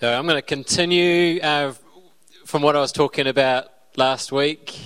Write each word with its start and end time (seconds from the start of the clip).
So 0.00 0.10
I'm 0.10 0.24
going 0.24 0.36
to 0.36 0.40
continue 0.40 1.40
uh, 1.42 1.74
from 2.46 2.62
what 2.62 2.74
I 2.74 2.80
was 2.80 2.90
talking 2.90 3.26
about 3.26 3.66
last 3.96 4.32
week, 4.32 4.80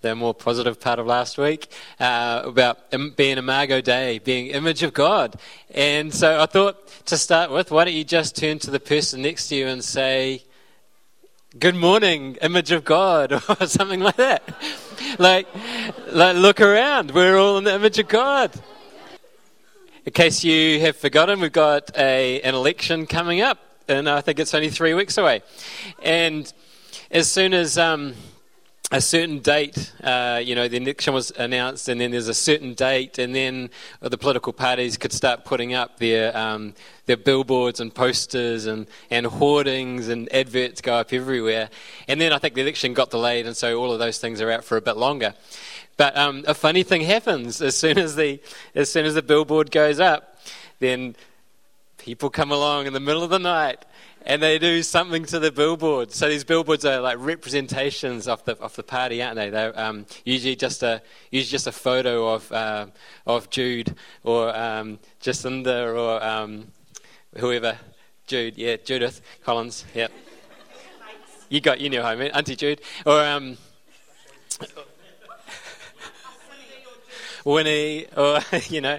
the 0.00 0.16
more 0.16 0.34
positive 0.34 0.80
part 0.80 0.98
of 0.98 1.06
last 1.06 1.38
week, 1.38 1.70
uh, 2.00 2.42
about 2.44 2.90
being 3.16 3.38
Imago 3.38 3.80
Dei, 3.80 4.18
being 4.18 4.48
image 4.48 4.82
of 4.82 4.92
God. 4.92 5.36
And 5.70 6.12
so 6.12 6.40
I 6.40 6.46
thought 6.46 6.88
to 7.06 7.16
start 7.16 7.52
with, 7.52 7.70
why 7.70 7.84
don't 7.84 7.94
you 7.94 8.02
just 8.02 8.34
turn 8.34 8.58
to 8.58 8.72
the 8.72 8.80
person 8.80 9.22
next 9.22 9.46
to 9.50 9.54
you 9.54 9.68
and 9.68 9.84
say, 9.84 10.42
Good 11.56 11.76
morning, 11.76 12.36
image 12.42 12.72
of 12.72 12.84
God, 12.84 13.32
or 13.60 13.66
something 13.68 14.00
like 14.00 14.16
that. 14.16 14.42
like, 15.20 15.46
like, 16.08 16.36
look 16.36 16.60
around, 16.60 17.12
we're 17.12 17.38
all 17.38 17.58
in 17.58 17.64
the 17.64 17.76
image 17.76 18.00
of 18.00 18.08
God. 18.08 18.50
In 20.04 20.12
case 20.12 20.42
you 20.42 20.80
have 20.80 20.96
forgotten, 20.96 21.38
we've 21.38 21.52
got 21.52 21.96
a, 21.96 22.40
an 22.40 22.56
election 22.56 23.06
coming 23.06 23.40
up 23.40 23.60
and 23.88 24.08
I 24.08 24.20
think 24.20 24.38
it's 24.38 24.54
only 24.54 24.70
three 24.70 24.94
weeks 24.94 25.18
away. 25.18 25.42
And 26.02 26.52
as 27.10 27.30
soon 27.30 27.54
as 27.54 27.78
um, 27.78 28.14
a 28.90 29.00
certain 29.00 29.40
date, 29.40 29.92
uh, 30.02 30.40
you 30.42 30.54
know, 30.54 30.68
the 30.68 30.76
election 30.76 31.12
was 31.12 31.30
announced, 31.32 31.88
and 31.88 32.00
then 32.00 32.10
there's 32.10 32.28
a 32.28 32.34
certain 32.34 32.74
date, 32.74 33.18
and 33.18 33.34
then 33.34 33.70
the 34.00 34.16
political 34.16 34.52
parties 34.52 34.96
could 34.96 35.12
start 35.12 35.44
putting 35.44 35.74
up 35.74 35.98
their 35.98 36.36
um, 36.36 36.74
their 37.06 37.16
billboards 37.16 37.80
and 37.80 37.94
posters 37.94 38.66
and, 38.66 38.86
and 39.10 39.26
hoardings 39.26 40.08
and 40.08 40.32
adverts 40.32 40.80
go 40.80 40.94
up 40.94 41.12
everywhere. 41.12 41.70
And 42.06 42.20
then 42.20 42.32
I 42.32 42.38
think 42.38 42.54
the 42.54 42.60
election 42.60 42.94
got 42.94 43.10
delayed, 43.10 43.46
and 43.46 43.56
so 43.56 43.78
all 43.78 43.92
of 43.92 43.98
those 43.98 44.18
things 44.18 44.40
are 44.40 44.50
out 44.50 44.64
for 44.64 44.76
a 44.76 44.82
bit 44.82 44.96
longer. 44.96 45.34
But 45.96 46.16
um, 46.16 46.44
a 46.46 46.54
funny 46.54 46.82
thing 46.82 47.02
happens 47.02 47.60
as 47.60 47.76
soon 47.76 47.98
as 47.98 48.16
the 48.16 48.40
as 48.74 48.90
soon 48.90 49.04
as 49.04 49.14
the 49.14 49.22
billboard 49.22 49.70
goes 49.70 50.00
up, 50.00 50.38
then 50.78 51.16
people 51.98 52.30
come 52.30 52.50
along 52.50 52.86
in 52.86 52.92
the 52.92 53.00
middle 53.00 53.22
of 53.22 53.30
the 53.30 53.38
night 53.38 53.84
and 54.24 54.42
they 54.42 54.58
do 54.58 54.82
something 54.82 55.24
to 55.24 55.38
the 55.38 55.52
billboards. 55.52 56.16
So 56.16 56.28
these 56.28 56.44
billboards 56.44 56.84
are 56.84 57.00
like 57.00 57.16
representations 57.18 58.28
of 58.28 58.44
the 58.44 58.56
of 58.58 58.74
the 58.76 58.82
party, 58.82 59.22
aren't 59.22 59.36
they? 59.36 59.50
They're 59.50 59.78
um, 59.78 60.06
usually 60.24 60.56
just 60.56 60.82
a 60.82 61.02
usually 61.30 61.50
just 61.50 61.66
a 61.66 61.72
photo 61.72 62.34
of 62.34 62.50
uh, 62.52 62.86
of 63.26 63.50
Jude 63.50 63.94
or 64.24 64.54
um, 64.56 64.98
Jacinda 65.20 65.94
or 65.94 66.22
um, 66.24 66.68
whoever. 67.36 67.78
Jude, 68.26 68.58
yeah, 68.58 68.76
Judith 68.76 69.22
Collins, 69.42 69.86
yeah. 69.94 70.08
You 71.48 71.62
got 71.62 71.80
you 71.80 71.88
know 71.88 72.02
how 72.02 72.10
I 72.10 72.14
Auntie 72.14 72.56
Jude 72.56 72.82
or 73.06 73.24
um, 73.24 73.56
Winnie 77.44 78.06
or 78.14 78.40
you 78.68 78.82
know, 78.82 78.98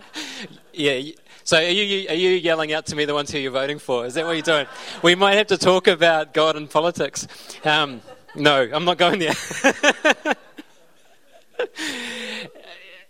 yeah. 0.74 1.12
So 1.50 1.58
are 1.58 1.64
you, 1.64 2.08
are 2.10 2.14
you 2.14 2.30
yelling 2.30 2.74
out 2.74 2.86
to 2.86 2.96
me 2.96 3.06
the 3.06 3.16
ones 3.16 3.32
who 3.32 3.40
you're 3.40 3.52
voting 3.52 3.80
for? 3.80 4.06
Is 4.06 4.14
that 4.14 4.24
what 4.24 4.34
you're 4.34 4.44
doing? 4.44 4.68
We 5.02 5.16
might 5.16 5.34
have 5.34 5.48
to 5.48 5.58
talk 5.58 5.88
about 5.88 6.32
God 6.32 6.56
and 6.56 6.70
politics. 6.70 7.28
Um, 7.66 8.02
no, 8.36 8.70
I'm 8.72 8.86
not 8.86 9.00
going 9.00 9.18
there. 9.18 9.34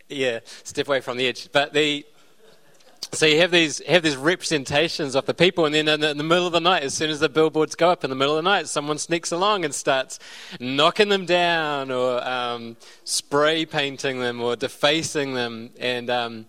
yeah, 0.07 0.39
step 0.63 0.87
away 0.87 1.01
from 1.01 1.17
the 1.17 1.27
edge. 1.27 1.49
But 1.51 1.73
the 1.73 2.05
so 3.11 3.25
you 3.25 3.41
have 3.41 3.51
these 3.51 3.79
have 3.87 4.03
these 4.03 4.15
representations 4.15 5.15
of 5.15 5.25
the 5.25 5.33
people, 5.33 5.65
and 5.65 5.75
then 5.75 5.89
in 5.89 5.99
the, 5.99 6.11
in 6.11 6.17
the, 6.17 6.23
middle 6.23 6.47
of 6.47 6.53
the 6.53 6.61
night, 6.61 6.83
as 6.83 6.93
soon 6.93 7.09
as 7.09 7.19
the 7.19 7.27
billboards 7.27 7.75
go 7.75 7.89
up 7.89 8.05
in 8.05 8.09
the 8.09 8.15
middle 8.15 8.37
of 8.37 8.43
the 8.43 8.49
night, 8.49 8.69
someone 8.69 8.99
sneaks 8.99 9.33
along 9.33 9.65
and 9.65 9.75
starts 9.75 10.17
knocking 10.61 11.09
them 11.09 11.25
down, 11.25 11.91
or 11.91 12.25
um, 12.25 12.77
spray 13.03 13.65
painting 13.65 14.19
them, 14.21 14.39
or 14.39 14.55
defacing 14.55 15.33
them, 15.33 15.71
and 15.77 16.09
um, 16.09 16.45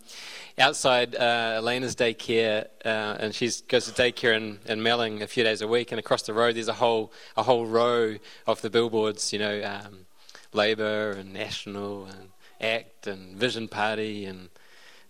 outside 0.60 1.14
uh, 1.14 1.54
Elena's 1.56 1.96
daycare, 1.96 2.66
uh, 2.84 3.16
and 3.18 3.34
she 3.34 3.50
goes 3.68 3.90
to 3.90 3.92
daycare 3.92 4.36
in, 4.36 4.58
in 4.66 4.82
Melling 4.82 5.22
a 5.22 5.26
few 5.26 5.42
days 5.42 5.62
a 5.62 5.68
week. 5.68 5.90
And 5.92 5.98
across 5.98 6.22
the 6.22 6.34
road, 6.34 6.56
there's 6.56 6.68
a 6.68 6.74
whole 6.74 7.12
a 7.36 7.42
whole 7.42 7.66
row 7.66 8.16
of 8.46 8.60
the 8.60 8.70
billboards. 8.70 9.32
You 9.32 9.38
know, 9.40 9.62
um, 9.64 10.06
Labor 10.52 11.12
and 11.12 11.32
National 11.32 12.06
and 12.06 12.28
ACT 12.60 13.06
and 13.06 13.36
Vision 13.36 13.68
Party 13.68 14.26
and 14.26 14.48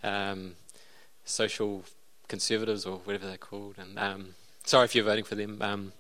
um, 0.03 0.55
Social 1.25 1.85
Conservatives 2.29 2.87
or 2.87 2.99
whatever 2.99 3.27
they're 3.27 3.37
called. 3.37 3.77
And 3.79 3.99
um, 3.99 4.35
sorry 4.65 4.85
if 4.85 4.95
you're 4.95 5.05
voting 5.05 5.25
for 5.25 5.35
them. 5.35 5.59
Um, 5.61 5.93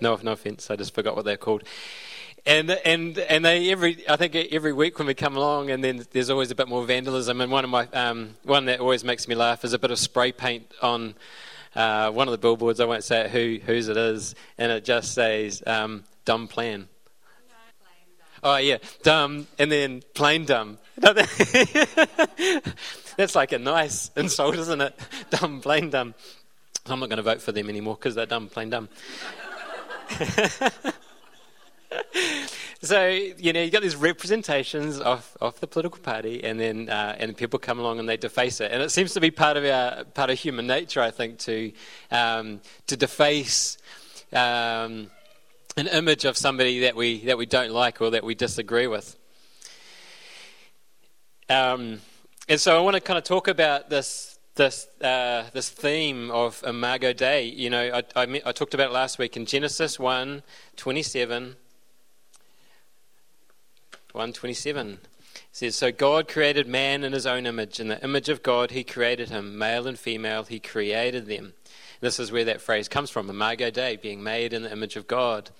no, 0.00 0.18
no 0.22 0.32
offence. 0.32 0.70
I 0.70 0.76
just 0.76 0.94
forgot 0.94 1.16
what 1.16 1.24
they're 1.24 1.36
called 1.36 1.64
and 2.48 2.70
and 2.70 3.18
and 3.18 3.44
they 3.44 3.70
every 3.70 4.08
I 4.08 4.16
think 4.16 4.34
every 4.34 4.72
week 4.72 4.98
when 4.98 5.06
we 5.06 5.14
come 5.14 5.36
along, 5.36 5.70
and 5.70 5.84
then 5.84 6.06
there's 6.12 6.30
always 6.30 6.50
a 6.50 6.54
bit 6.54 6.66
more 6.66 6.82
vandalism. 6.84 7.42
And 7.42 7.52
one 7.52 7.62
of 7.62 7.70
my 7.70 7.86
um, 7.92 8.36
one 8.42 8.64
that 8.64 8.80
always 8.80 9.04
makes 9.04 9.28
me 9.28 9.34
laugh 9.34 9.64
is 9.64 9.74
a 9.74 9.78
bit 9.78 9.90
of 9.90 9.98
spray 9.98 10.32
paint 10.32 10.72
on 10.80 11.14
uh, 11.76 12.10
one 12.10 12.26
of 12.26 12.32
the 12.32 12.38
billboards. 12.38 12.80
I 12.80 12.86
won't 12.86 13.04
say 13.04 13.28
who 13.28 13.58
whose 13.64 13.88
it 13.88 13.98
is, 13.98 14.34
and 14.56 14.72
it 14.72 14.84
just 14.84 15.12
says 15.12 15.62
um, 15.66 16.04
"dumb 16.24 16.48
plan." 16.48 16.88
Oh 18.42 18.56
yeah, 18.56 18.78
dumb, 19.02 19.46
and 19.58 19.70
then 19.70 20.02
plain 20.14 20.46
dumb. 20.46 20.78
That's 20.96 21.26
like 23.34 23.52
a 23.52 23.58
nice 23.58 24.10
insult, 24.16 24.56
isn't 24.56 24.80
it? 24.80 24.98
Dumb, 25.30 25.60
plain 25.60 25.90
dumb. 25.90 26.14
I'm 26.86 27.00
not 27.00 27.08
going 27.08 27.18
to 27.18 27.22
vote 27.22 27.42
for 27.42 27.50
them 27.50 27.68
anymore 27.68 27.96
because 27.96 28.14
they're 28.14 28.26
dumb, 28.26 28.48
plain 28.48 28.70
dumb. 28.70 28.88
so 32.82 33.08
you 33.08 33.52
know 33.52 33.62
you 33.62 33.70
got 33.70 33.82
these 33.82 33.96
representations 33.96 34.98
of, 35.00 35.36
of 35.40 35.58
the 35.60 35.66
political 35.66 36.00
party, 36.00 36.42
and 36.44 36.60
then 36.60 36.88
uh, 36.88 37.16
and 37.18 37.36
people 37.36 37.58
come 37.58 37.78
along 37.78 37.98
and 37.98 38.08
they 38.08 38.16
deface 38.16 38.60
it, 38.60 38.70
and 38.72 38.82
it 38.82 38.90
seems 38.90 39.14
to 39.14 39.20
be 39.20 39.30
part 39.30 39.56
of 39.56 39.64
our 39.64 40.04
part 40.04 40.30
of 40.30 40.38
human 40.38 40.66
nature, 40.66 41.00
I 41.00 41.10
think, 41.10 41.38
to 41.40 41.72
um, 42.10 42.60
to 42.86 42.96
deface. 42.96 43.78
Um, 44.32 45.10
an 45.78 45.86
image 45.86 46.24
of 46.24 46.36
somebody 46.36 46.80
that 46.80 46.96
we 46.96 47.24
that 47.26 47.38
we 47.38 47.46
don't 47.46 47.70
like 47.70 48.00
or 48.00 48.10
that 48.10 48.24
we 48.24 48.34
disagree 48.34 48.88
with. 48.88 49.16
Um, 51.48 52.00
and 52.48 52.60
so 52.60 52.76
I 52.76 52.80
want 52.80 52.94
to 52.94 53.00
kind 53.00 53.16
of 53.16 53.24
talk 53.24 53.48
about 53.48 53.88
this 53.88 54.38
this 54.56 54.88
uh, 55.00 55.44
this 55.52 55.70
theme 55.70 56.30
of 56.30 56.62
Imago 56.66 57.12
Dei. 57.12 57.44
You 57.44 57.70
know, 57.70 58.02
I, 58.14 58.22
I, 58.22 58.42
I 58.44 58.52
talked 58.52 58.74
about 58.74 58.90
it 58.90 58.92
last 58.92 59.18
week 59.18 59.36
in 59.36 59.46
Genesis 59.46 59.98
1, 59.98 60.42
27 60.76 61.56
127 64.18 64.98
says, 65.52 65.76
So 65.76 65.92
God 65.92 66.26
created 66.26 66.66
man 66.66 67.04
in 67.04 67.12
his 67.12 67.24
own 67.24 67.46
image. 67.46 67.78
In 67.78 67.86
the 67.86 68.02
image 68.02 68.28
of 68.28 68.42
God, 68.42 68.72
he 68.72 68.82
created 68.82 69.30
him. 69.30 69.56
Male 69.56 69.86
and 69.86 69.96
female, 69.96 70.42
he 70.42 70.58
created 70.58 71.26
them. 71.26 71.54
This 72.00 72.18
is 72.18 72.32
where 72.32 72.44
that 72.44 72.60
phrase 72.60 72.88
comes 72.88 73.10
from, 73.10 73.30
Imago 73.30 73.70
Dei, 73.70 73.94
being 73.94 74.20
made 74.20 74.52
in 74.52 74.62
the 74.62 74.72
image 74.72 74.96
of 74.96 75.06
God. 75.06 75.50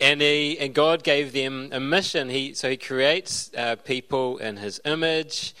And, 0.00 0.22
he, 0.22 0.58
and 0.58 0.74
God 0.74 1.04
gave 1.04 1.32
them 1.32 1.68
a 1.70 1.80
mission. 1.80 2.30
He, 2.30 2.54
so 2.54 2.70
he 2.70 2.78
creates 2.78 3.50
uh, 3.54 3.76
people 3.76 4.38
in 4.38 4.56
his 4.56 4.80
image, 4.86 5.54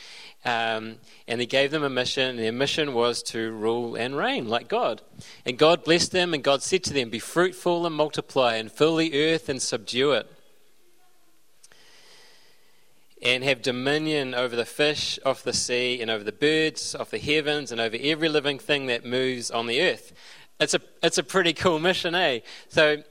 um, 0.46 0.96
and 1.26 1.40
he 1.40 1.46
gave 1.46 1.70
them 1.70 1.82
a 1.82 1.90
mission, 1.90 2.30
and 2.30 2.38
their 2.38 2.52
mission 2.52 2.94
was 2.94 3.22
to 3.24 3.52
rule 3.52 3.94
and 3.94 4.16
reign 4.16 4.48
like 4.48 4.68
God. 4.68 5.02
And 5.44 5.58
God 5.58 5.84
blessed 5.84 6.12
them, 6.12 6.32
and 6.32 6.42
God 6.42 6.62
said 6.62 6.82
to 6.84 6.94
them, 6.94 7.10
Be 7.10 7.18
fruitful 7.18 7.84
and 7.84 7.94
multiply, 7.94 8.54
and 8.54 8.72
fill 8.72 8.96
the 8.96 9.22
earth 9.22 9.50
and 9.50 9.60
subdue 9.60 10.12
it 10.12 10.32
and 13.22 13.42
have 13.44 13.62
dominion 13.62 14.34
over 14.34 14.54
the 14.54 14.64
fish 14.64 15.18
of 15.24 15.42
the 15.42 15.52
sea 15.52 16.00
and 16.00 16.10
over 16.10 16.22
the 16.24 16.32
birds 16.32 16.94
of 16.94 17.10
the 17.10 17.18
heavens 17.18 17.72
and 17.72 17.80
over 17.80 17.96
every 18.00 18.28
living 18.28 18.58
thing 18.58 18.86
that 18.86 19.04
moves 19.04 19.50
on 19.50 19.66
the 19.66 19.80
earth. 19.80 20.12
It's 20.60 20.74
a, 20.74 20.80
it's 21.02 21.18
a 21.18 21.22
pretty 21.22 21.52
cool 21.52 21.78
mission, 21.78 22.14
eh? 22.14 22.40
So, 22.68 23.02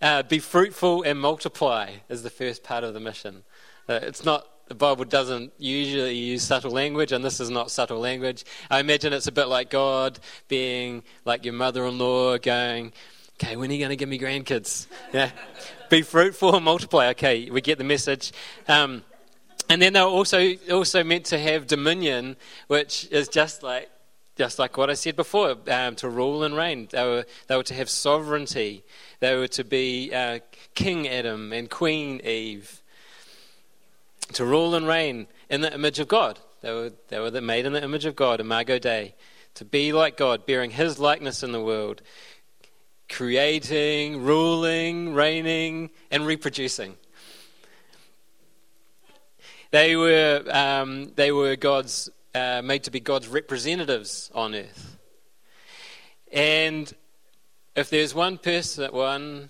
uh, 0.00 0.22
be 0.24 0.38
fruitful 0.38 1.02
and 1.02 1.20
multiply 1.20 1.90
is 2.08 2.22
the 2.22 2.30
first 2.30 2.62
part 2.64 2.84
of 2.84 2.92
the 2.92 3.00
mission. 3.00 3.44
Uh, 3.88 4.00
it's 4.02 4.24
not, 4.24 4.46
the 4.68 4.74
Bible 4.74 5.04
doesn't 5.04 5.52
usually 5.58 6.14
use 6.14 6.42
subtle 6.42 6.72
language, 6.72 7.12
and 7.12 7.24
this 7.24 7.40
is 7.40 7.50
not 7.50 7.70
subtle 7.70 8.00
language. 8.00 8.44
I 8.70 8.80
imagine 8.80 9.12
it's 9.12 9.26
a 9.26 9.32
bit 9.32 9.46
like 9.46 9.70
God 9.70 10.18
being 10.48 11.02
like 11.24 11.44
your 11.44 11.54
mother 11.54 11.86
in 11.86 11.98
law 11.98 12.36
going, 12.38 12.92
Okay, 13.42 13.56
when 13.56 13.70
are 13.70 13.72
you 13.72 13.80
going 13.80 13.90
to 13.90 13.96
give 13.96 14.08
me 14.08 14.18
grandkids? 14.18 14.86
Yeah. 15.12 15.30
be 15.90 16.02
fruitful 16.02 16.54
and 16.54 16.64
multiply. 16.64 17.08
Okay, 17.08 17.50
we 17.50 17.60
get 17.60 17.76
the 17.76 17.84
message. 17.84 18.32
Um, 18.68 19.02
and 19.72 19.80
then 19.80 19.94
they're 19.94 20.02
also 20.02 20.54
also 20.70 21.02
meant 21.02 21.24
to 21.24 21.38
have 21.38 21.66
dominion, 21.66 22.36
which 22.66 23.08
is 23.10 23.26
just 23.26 23.62
like 23.62 23.88
just 24.36 24.58
like 24.58 24.76
what 24.76 24.90
I 24.90 24.94
said 24.94 25.16
before, 25.16 25.56
um, 25.70 25.96
to 25.96 26.10
rule 26.10 26.44
and 26.44 26.54
reign. 26.54 26.88
They 26.90 27.02
were 27.02 27.24
they 27.46 27.56
were 27.56 27.62
to 27.62 27.74
have 27.74 27.88
sovereignty. 27.88 28.84
They 29.20 29.34
were 29.34 29.48
to 29.48 29.64
be 29.64 30.12
uh, 30.12 30.40
King 30.74 31.08
Adam 31.08 31.54
and 31.54 31.70
Queen 31.70 32.20
Eve. 32.22 32.82
To 34.34 34.44
rule 34.44 34.74
and 34.74 34.86
reign 34.86 35.26
in 35.48 35.62
the 35.62 35.72
image 35.72 35.98
of 35.98 36.08
God. 36.08 36.38
They 36.60 36.70
were 36.70 36.92
they 37.08 37.18
were 37.18 37.30
made 37.40 37.64
in 37.64 37.72
the 37.72 37.82
image 37.82 38.04
of 38.04 38.14
God, 38.14 38.40
Imago 38.40 38.78
Dei. 38.78 39.14
To 39.54 39.64
be 39.64 39.94
like 39.94 40.18
God, 40.18 40.44
bearing 40.44 40.72
His 40.72 40.98
likeness 40.98 41.42
in 41.42 41.52
the 41.52 41.62
world, 41.62 42.02
creating, 43.08 44.22
ruling, 44.22 45.14
reigning, 45.14 45.88
and 46.10 46.26
reproducing. 46.26 46.98
They 49.72 49.96
were, 49.96 50.44
um, 50.50 51.12
they 51.16 51.32
were 51.32 51.56
God's, 51.56 52.10
uh, 52.34 52.60
made 52.62 52.84
to 52.84 52.90
be 52.90 53.00
God's 53.00 53.26
representatives 53.26 54.30
on 54.34 54.54
earth. 54.54 54.98
And 56.30 56.92
if 57.74 57.88
there's 57.88 58.14
one 58.14 58.36
person, 58.36 58.92
one 58.92 59.48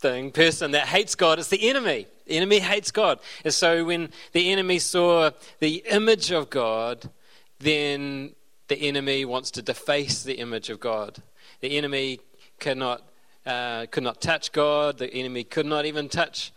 thing, 0.00 0.30
person 0.30 0.70
that 0.70 0.86
hates 0.88 1.14
God, 1.14 1.38
it's 1.38 1.48
the 1.48 1.68
enemy. 1.68 2.06
The 2.26 2.38
enemy 2.38 2.58
hates 2.58 2.90
God. 2.90 3.20
And 3.44 3.52
so 3.52 3.84
when 3.84 4.08
the 4.32 4.50
enemy 4.50 4.78
saw 4.78 5.30
the 5.58 5.82
image 5.90 6.30
of 6.30 6.48
God, 6.48 7.10
then 7.58 8.34
the 8.68 8.76
enemy 8.76 9.26
wants 9.26 9.50
to 9.52 9.62
deface 9.62 10.22
the 10.22 10.38
image 10.38 10.70
of 10.70 10.80
God. 10.80 11.22
The 11.60 11.76
enemy 11.76 12.20
cannot, 12.58 13.02
uh, 13.44 13.84
could 13.90 14.04
not 14.04 14.22
touch 14.22 14.52
God. 14.52 14.96
The 14.96 15.12
enemy 15.12 15.44
could 15.44 15.66
not 15.66 15.84
even 15.84 16.08
touch 16.08 16.50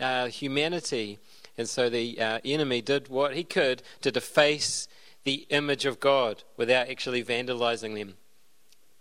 uh, 0.00 0.26
humanity. 0.26 1.20
And 1.58 1.68
so 1.68 1.88
the 1.88 2.20
uh, 2.20 2.40
enemy 2.44 2.80
did 2.80 3.08
what 3.08 3.34
he 3.34 3.44
could 3.44 3.82
to 4.02 4.10
deface 4.10 4.88
the 5.24 5.46
image 5.50 5.84
of 5.84 6.00
God 6.00 6.42
without 6.56 6.88
actually 6.88 7.22
vandalizing 7.22 7.94
them 7.94 8.14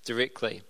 directly. 0.03 0.61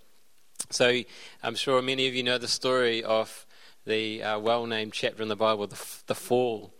So 0.70 1.02
I'm 1.42 1.56
sure 1.56 1.82
many 1.82 2.08
of 2.08 2.14
you 2.14 2.24
know 2.24 2.38
the 2.38 2.48
story 2.48 3.04
of 3.04 3.46
the 3.86 4.22
uh, 4.22 4.40
well 4.40 4.66
named 4.66 4.94
chapter 4.94 5.24
in 5.24 5.30
the 5.30 5.36
Bible, 5.36 5.68
the, 5.68 5.84
the 6.08 6.16
fall. 6.16 6.74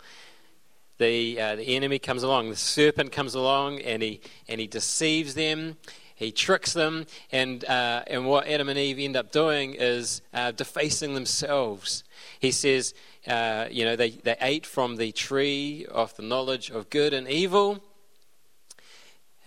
The, 1.00 1.40
uh, 1.40 1.56
the 1.56 1.76
enemy 1.76 1.98
comes 1.98 2.24
along, 2.24 2.50
the 2.50 2.58
serpent 2.58 3.14
comes 3.14 3.34
along, 3.34 3.80
and 3.80 4.04
he, 4.04 4.20
and 4.50 4.60
he 4.60 4.68
deceives 4.68 5.34
them, 5.34 5.78
he 6.20 6.34
tricks 6.34 6.74
them, 6.74 7.06
and, 7.32 7.64
uh, 7.64 8.04
and 8.06 8.26
what 8.26 8.46
Adam 8.46 8.68
and 8.68 8.78
Eve 8.78 9.00
end 9.00 9.16
up 9.16 9.32
doing 9.32 9.74
is 9.74 10.22
uh, 10.34 10.52
defacing 10.52 11.14
themselves. 11.14 12.04
He 12.42 12.52
says, 12.52 12.94
uh, 13.26 13.68
you 13.72 13.86
know, 13.86 13.96
they, 13.96 14.10
they 14.10 14.36
ate 14.42 14.66
from 14.66 14.98
the 14.98 15.14
tree 15.14 15.86
of 15.90 16.14
the 16.18 16.24
knowledge 16.24 16.72
of 16.72 16.90
good 16.90 17.14
and 17.14 17.26
evil. 17.30 17.82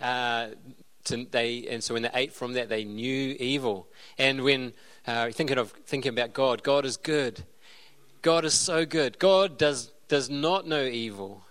Uh, 0.01 0.47
to, 1.03 1.27
they, 1.29 1.67
and 1.69 1.83
so 1.83 1.93
when 1.93 2.01
they 2.01 2.09
ate 2.15 2.33
from 2.33 2.53
that, 2.53 2.69
they 2.69 2.83
knew 2.85 3.35
evil. 3.39 3.87
And 4.17 4.41
when 4.43 4.73
uh, 5.05 5.29
thinking 5.29 5.59
of 5.59 5.69
thinking 5.85 6.09
about 6.09 6.33
God, 6.33 6.63
God 6.63 6.85
is 6.85 6.97
good. 6.97 7.43
God 8.23 8.45
is 8.45 8.55
so 8.55 8.83
good. 8.83 9.19
God 9.19 9.59
does 9.59 9.91
does 10.07 10.27
not 10.27 10.65
know 10.67 10.85
evil. 10.85 11.43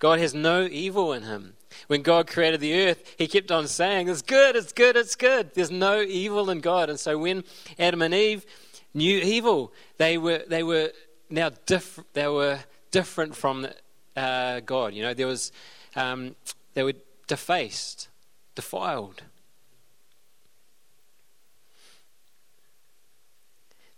God 0.00 0.18
has 0.18 0.34
no 0.34 0.64
evil 0.64 1.12
in 1.12 1.22
him. 1.22 1.55
When 1.86 2.02
God 2.02 2.26
created 2.26 2.60
the 2.60 2.74
earth, 2.86 3.14
he 3.18 3.26
kept 3.26 3.50
on 3.50 3.66
saying, 3.68 4.08
It's 4.08 4.22
good, 4.22 4.56
it's 4.56 4.72
good, 4.72 4.96
it's 4.96 5.16
good. 5.16 5.54
There's 5.54 5.70
no 5.70 6.00
evil 6.02 6.50
in 6.50 6.60
God. 6.60 6.90
And 6.90 6.98
so 6.98 7.18
when 7.18 7.44
Adam 7.78 8.02
and 8.02 8.14
Eve 8.14 8.44
knew 8.94 9.18
evil, 9.18 9.72
they 9.98 10.18
were 10.18 10.42
they 10.48 10.62
were 10.62 10.92
now 11.30 11.50
different 11.66 12.12
they 12.14 12.28
were 12.28 12.60
different 12.90 13.36
from 13.36 13.66
uh, 14.16 14.60
God. 14.60 14.94
You 14.94 15.02
know, 15.02 15.14
there 15.14 15.26
was 15.26 15.52
um, 15.94 16.34
they 16.74 16.82
were 16.82 16.94
defaced 17.26 18.08
defiled. 18.56 19.22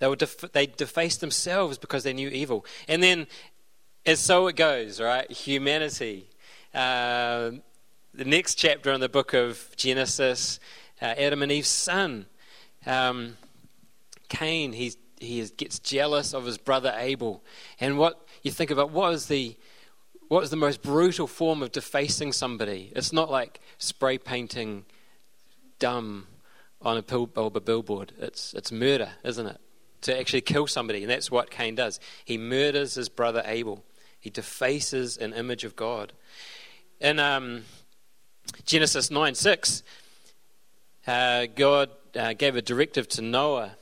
They, 0.00 0.06
were 0.06 0.16
def- 0.16 0.52
they 0.52 0.66
defaced 0.66 1.20
themselves 1.20 1.78
because 1.78 2.04
they 2.04 2.12
knew 2.12 2.28
evil. 2.28 2.66
And 2.86 3.02
then, 3.02 3.26
as 4.04 4.20
so 4.20 4.46
it 4.46 4.56
goes, 4.56 5.00
right? 5.00 5.30
Humanity. 5.30 6.28
Uh, 6.74 7.52
the 8.14 8.24
next 8.24 8.56
chapter 8.56 8.92
in 8.92 9.00
the 9.00 9.08
book 9.08 9.32
of 9.34 9.68
Genesis, 9.76 10.60
uh, 11.00 11.14
Adam 11.16 11.42
and 11.42 11.52
Eve's 11.52 11.68
son, 11.68 12.26
um, 12.86 13.36
Cain, 14.28 14.72
he's, 14.72 14.96
he 15.20 15.40
is, 15.40 15.50
gets 15.50 15.78
jealous 15.78 16.34
of 16.34 16.44
his 16.44 16.58
brother 16.58 16.94
Abel. 16.96 17.42
And 17.80 17.98
what 17.98 18.26
you 18.42 18.50
think 18.50 18.70
about, 18.70 18.90
what 18.90 19.12
is 19.14 19.26
the 19.26 19.56
what 20.28 20.44
is 20.44 20.50
the 20.50 20.56
most 20.56 20.82
brutal 20.82 21.26
form 21.26 21.62
of 21.62 21.72
defacing 21.72 22.32
somebody? 22.32 22.92
It's 22.94 23.12
not 23.12 23.30
like 23.30 23.60
spray 23.78 24.18
painting 24.18 24.84
dumb 25.78 26.26
on 26.82 26.96
a, 26.96 27.02
pill, 27.02 27.30
a 27.34 27.60
billboard. 27.60 28.12
It's, 28.18 28.54
it's 28.54 28.70
murder, 28.70 29.12
isn't 29.24 29.46
it? 29.46 29.58
To 30.02 30.18
actually 30.18 30.42
kill 30.42 30.66
somebody. 30.66 31.02
And 31.02 31.10
that's 31.10 31.30
what 31.30 31.50
Cain 31.50 31.74
does. 31.74 31.98
He 32.24 32.36
murders 32.36 32.94
his 32.94 33.08
brother 33.08 33.42
Abel, 33.46 33.84
he 34.20 34.30
defaces 34.30 35.16
an 35.16 35.32
image 35.32 35.64
of 35.64 35.76
God. 35.76 36.12
In 37.00 37.18
um, 37.18 37.62
Genesis 38.64 39.10
9 39.10 39.34
6, 39.34 39.82
uh, 41.06 41.46
God 41.54 41.90
uh, 42.14 42.32
gave 42.34 42.56
a 42.56 42.62
directive 42.62 43.08
to 43.10 43.22
Noah 43.22 43.76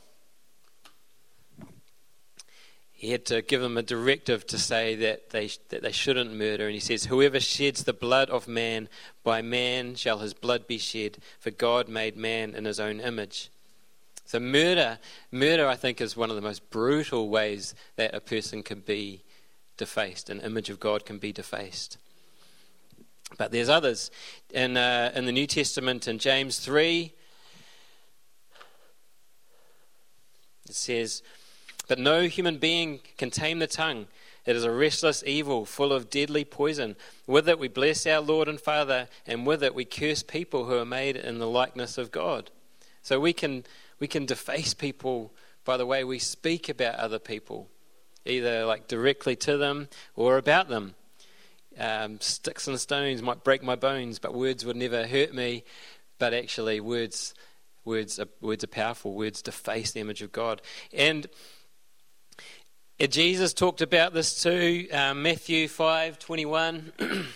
he 2.96 3.10
had 3.10 3.26
to 3.26 3.42
give 3.42 3.60
them 3.60 3.76
a 3.76 3.82
directive 3.82 4.46
to 4.46 4.56
say 4.58 4.94
that 4.96 5.28
they, 5.28 5.50
that 5.68 5.82
they 5.82 5.92
shouldn't 5.92 6.32
murder. 6.32 6.64
And 6.64 6.72
he 6.72 6.80
says, 6.80 7.04
Whoever 7.04 7.38
sheds 7.38 7.84
the 7.84 7.92
blood 7.92 8.30
of 8.30 8.48
man, 8.48 8.88
by 9.22 9.42
man 9.42 9.96
shall 9.96 10.20
his 10.20 10.32
blood 10.32 10.66
be 10.66 10.78
shed, 10.78 11.18
for 11.38 11.50
God 11.50 11.90
made 11.90 12.16
man 12.16 12.54
in 12.54 12.64
his 12.64 12.80
own 12.80 13.00
image. 13.00 13.50
So, 14.24 14.40
murder, 14.40 14.98
murder, 15.30 15.68
I 15.68 15.76
think, 15.76 16.00
is 16.00 16.16
one 16.16 16.30
of 16.30 16.36
the 16.36 16.42
most 16.42 16.70
brutal 16.70 17.28
ways 17.28 17.74
that 17.96 18.14
a 18.14 18.20
person 18.20 18.62
can 18.62 18.80
be 18.80 19.22
defaced, 19.76 20.30
an 20.30 20.40
image 20.40 20.70
of 20.70 20.80
God 20.80 21.04
can 21.04 21.18
be 21.18 21.32
defaced. 21.32 21.98
But 23.38 23.50
there's 23.50 23.68
others. 23.68 24.10
In, 24.52 24.76
uh, 24.76 25.12
in 25.14 25.26
the 25.26 25.32
New 25.32 25.46
Testament, 25.46 26.08
in 26.08 26.18
James 26.18 26.58
3, 26.58 27.12
it 30.68 30.74
says, 30.74 31.22
but 31.88 31.98
no 31.98 32.22
human 32.22 32.58
being 32.58 33.00
can 33.16 33.30
tame 33.30 33.58
the 33.58 33.66
tongue. 33.66 34.06
It 34.44 34.54
is 34.54 34.64
a 34.64 34.70
restless 34.70 35.24
evil, 35.26 35.64
full 35.64 35.92
of 35.92 36.08
deadly 36.08 36.44
poison. 36.44 36.96
With 37.26 37.48
it 37.48 37.58
we 37.58 37.68
bless 37.68 38.06
our 38.06 38.20
Lord 38.20 38.48
and 38.48 38.60
Father, 38.60 39.08
and 39.26 39.46
with 39.46 39.62
it 39.62 39.74
we 39.74 39.84
curse 39.84 40.22
people 40.22 40.66
who 40.66 40.76
are 40.78 40.84
made 40.84 41.16
in 41.16 41.38
the 41.38 41.48
likeness 41.48 41.98
of 41.98 42.12
God. 42.12 42.50
So 43.02 43.18
we 43.18 43.32
can, 43.32 43.64
we 43.98 44.06
can 44.06 44.26
deface 44.26 44.74
people 44.74 45.32
by 45.64 45.76
the 45.76 45.86
way 45.86 46.04
we 46.04 46.20
speak 46.20 46.68
about 46.68 46.94
other 46.94 47.18
people, 47.18 47.68
either 48.24 48.64
like 48.64 48.86
directly 48.86 49.34
to 49.36 49.56
them 49.56 49.88
or 50.14 50.38
about 50.38 50.68
them. 50.68 50.94
Um, 51.78 52.20
sticks 52.20 52.66
and 52.66 52.78
stones 52.80 53.22
might 53.22 53.44
break 53.44 53.62
my 53.62 53.76
bones, 53.76 54.18
but 54.18 54.34
words 54.34 54.64
would 54.64 54.76
never 54.76 55.06
hurt 55.06 55.34
me. 55.34 55.64
But 56.18 56.32
actually, 56.32 56.80
words, 56.80 57.34
words, 57.84 58.18
are, 58.18 58.28
words 58.40 58.64
are 58.64 58.68
powerful. 58.68 59.14
Words 59.14 59.42
deface 59.42 59.92
the 59.92 60.00
image 60.00 60.22
of 60.22 60.32
God. 60.32 60.62
And 60.92 61.26
Jesus 62.98 63.52
talked 63.52 63.82
about 63.82 64.14
this 64.14 64.42
too, 64.42 64.88
uh, 64.90 65.12
Matthew 65.12 65.68
5 65.68 66.18
21. 66.18 66.92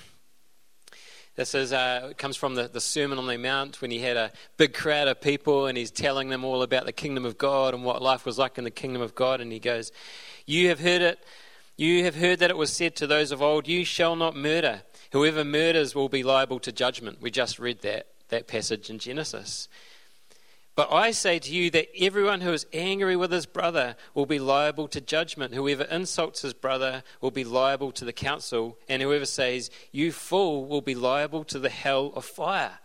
this 1.36 1.54
is, 1.54 1.72
uh, 1.74 2.14
comes 2.16 2.36
from 2.36 2.54
the, 2.54 2.66
the 2.66 2.80
Sermon 2.80 3.18
on 3.18 3.26
the 3.26 3.36
Mount 3.36 3.82
when 3.82 3.90
he 3.90 3.98
had 3.98 4.16
a 4.16 4.32
big 4.56 4.72
crowd 4.72 5.06
of 5.06 5.20
people 5.20 5.66
and 5.66 5.76
he's 5.76 5.90
telling 5.90 6.30
them 6.30 6.44
all 6.44 6.62
about 6.62 6.86
the 6.86 6.92
kingdom 6.92 7.26
of 7.26 7.36
God 7.36 7.74
and 7.74 7.84
what 7.84 8.00
life 8.00 8.24
was 8.24 8.38
like 8.38 8.56
in 8.56 8.64
the 8.64 8.70
kingdom 8.70 9.02
of 9.02 9.14
God. 9.14 9.42
And 9.42 9.52
he 9.52 9.58
goes, 9.58 9.92
You 10.46 10.68
have 10.68 10.80
heard 10.80 11.02
it. 11.02 11.18
You 11.80 12.04
have 12.04 12.16
heard 12.16 12.40
that 12.40 12.50
it 12.50 12.58
was 12.58 12.70
said 12.70 12.94
to 12.96 13.06
those 13.06 13.32
of 13.32 13.40
old, 13.40 13.66
You 13.66 13.86
shall 13.86 14.14
not 14.14 14.36
murder. 14.36 14.82
Whoever 15.12 15.46
murders 15.46 15.94
will 15.94 16.10
be 16.10 16.22
liable 16.22 16.60
to 16.60 16.72
judgment. 16.72 17.22
We 17.22 17.30
just 17.30 17.58
read 17.58 17.80
that, 17.80 18.08
that 18.28 18.46
passage 18.46 18.90
in 18.90 18.98
Genesis. 18.98 19.66
But 20.76 20.92
I 20.92 21.10
say 21.10 21.38
to 21.38 21.50
you 21.50 21.70
that 21.70 21.88
everyone 21.98 22.42
who 22.42 22.52
is 22.52 22.66
angry 22.74 23.16
with 23.16 23.32
his 23.32 23.46
brother 23.46 23.96
will 24.12 24.26
be 24.26 24.38
liable 24.38 24.88
to 24.88 25.00
judgment. 25.00 25.54
Whoever 25.54 25.84
insults 25.84 26.42
his 26.42 26.52
brother 26.52 27.02
will 27.22 27.30
be 27.30 27.44
liable 27.44 27.92
to 27.92 28.04
the 28.04 28.12
council, 28.12 28.76
and 28.86 29.00
whoever 29.00 29.24
says, 29.24 29.70
You 29.90 30.12
fool, 30.12 30.66
will 30.66 30.82
be 30.82 30.94
liable 30.94 31.44
to 31.44 31.58
the 31.58 31.70
hell 31.70 32.12
of 32.14 32.26
fire. 32.26 32.80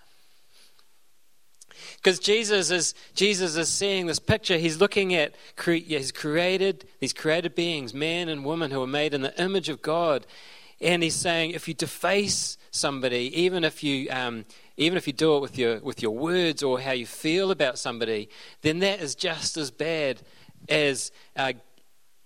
Because 1.98 2.20
Jesus 2.20 2.72
is, 2.72 2.94
Jesus 3.14 3.56
is 3.56 3.70
seeing 3.70 4.06
this 4.06 4.20
picture. 4.20 4.58
He's 4.58 4.80
looking 4.80 5.14
at, 5.14 5.36
he's 5.66 6.12
created 6.12 6.88
these 7.00 7.14
created 7.14 7.56
beings, 7.56 7.94
man 7.94 8.30
and 8.30 8.46
woman, 8.46 8.72
who 8.72 8.82
are 8.82 8.88
made 8.88 9.14
in 9.14 9.22
the 9.22 9.42
image 9.42 9.70
of 9.70 9.82
God. 9.82 10.26
And 10.82 11.02
he's 11.04 11.16
saying, 11.16 11.52
if 11.52 11.68
you 11.68 11.74
deface 11.74 12.58
somebody, 12.72 13.32
even 13.42 13.64
if 13.64 13.84
you 13.84 14.10
um, 14.10 14.46
even 14.78 14.98
if 14.98 15.08
you 15.08 15.14
do 15.14 15.38
it 15.38 15.42
with 15.42 15.58
your, 15.58 15.80
with 15.80 16.02
your 16.02 16.12
words 16.12 16.62
or 16.62 16.80
how 16.80 16.92
you 16.92 17.06
feel 17.06 17.52
about 17.52 17.78
somebody, 17.78 18.30
then 18.62 18.80
that 18.80 19.00
is 19.00 19.16
just 19.16 19.58
as 19.58 19.72
bad 19.72 20.22
as 20.68 21.12
uh, 21.36 21.54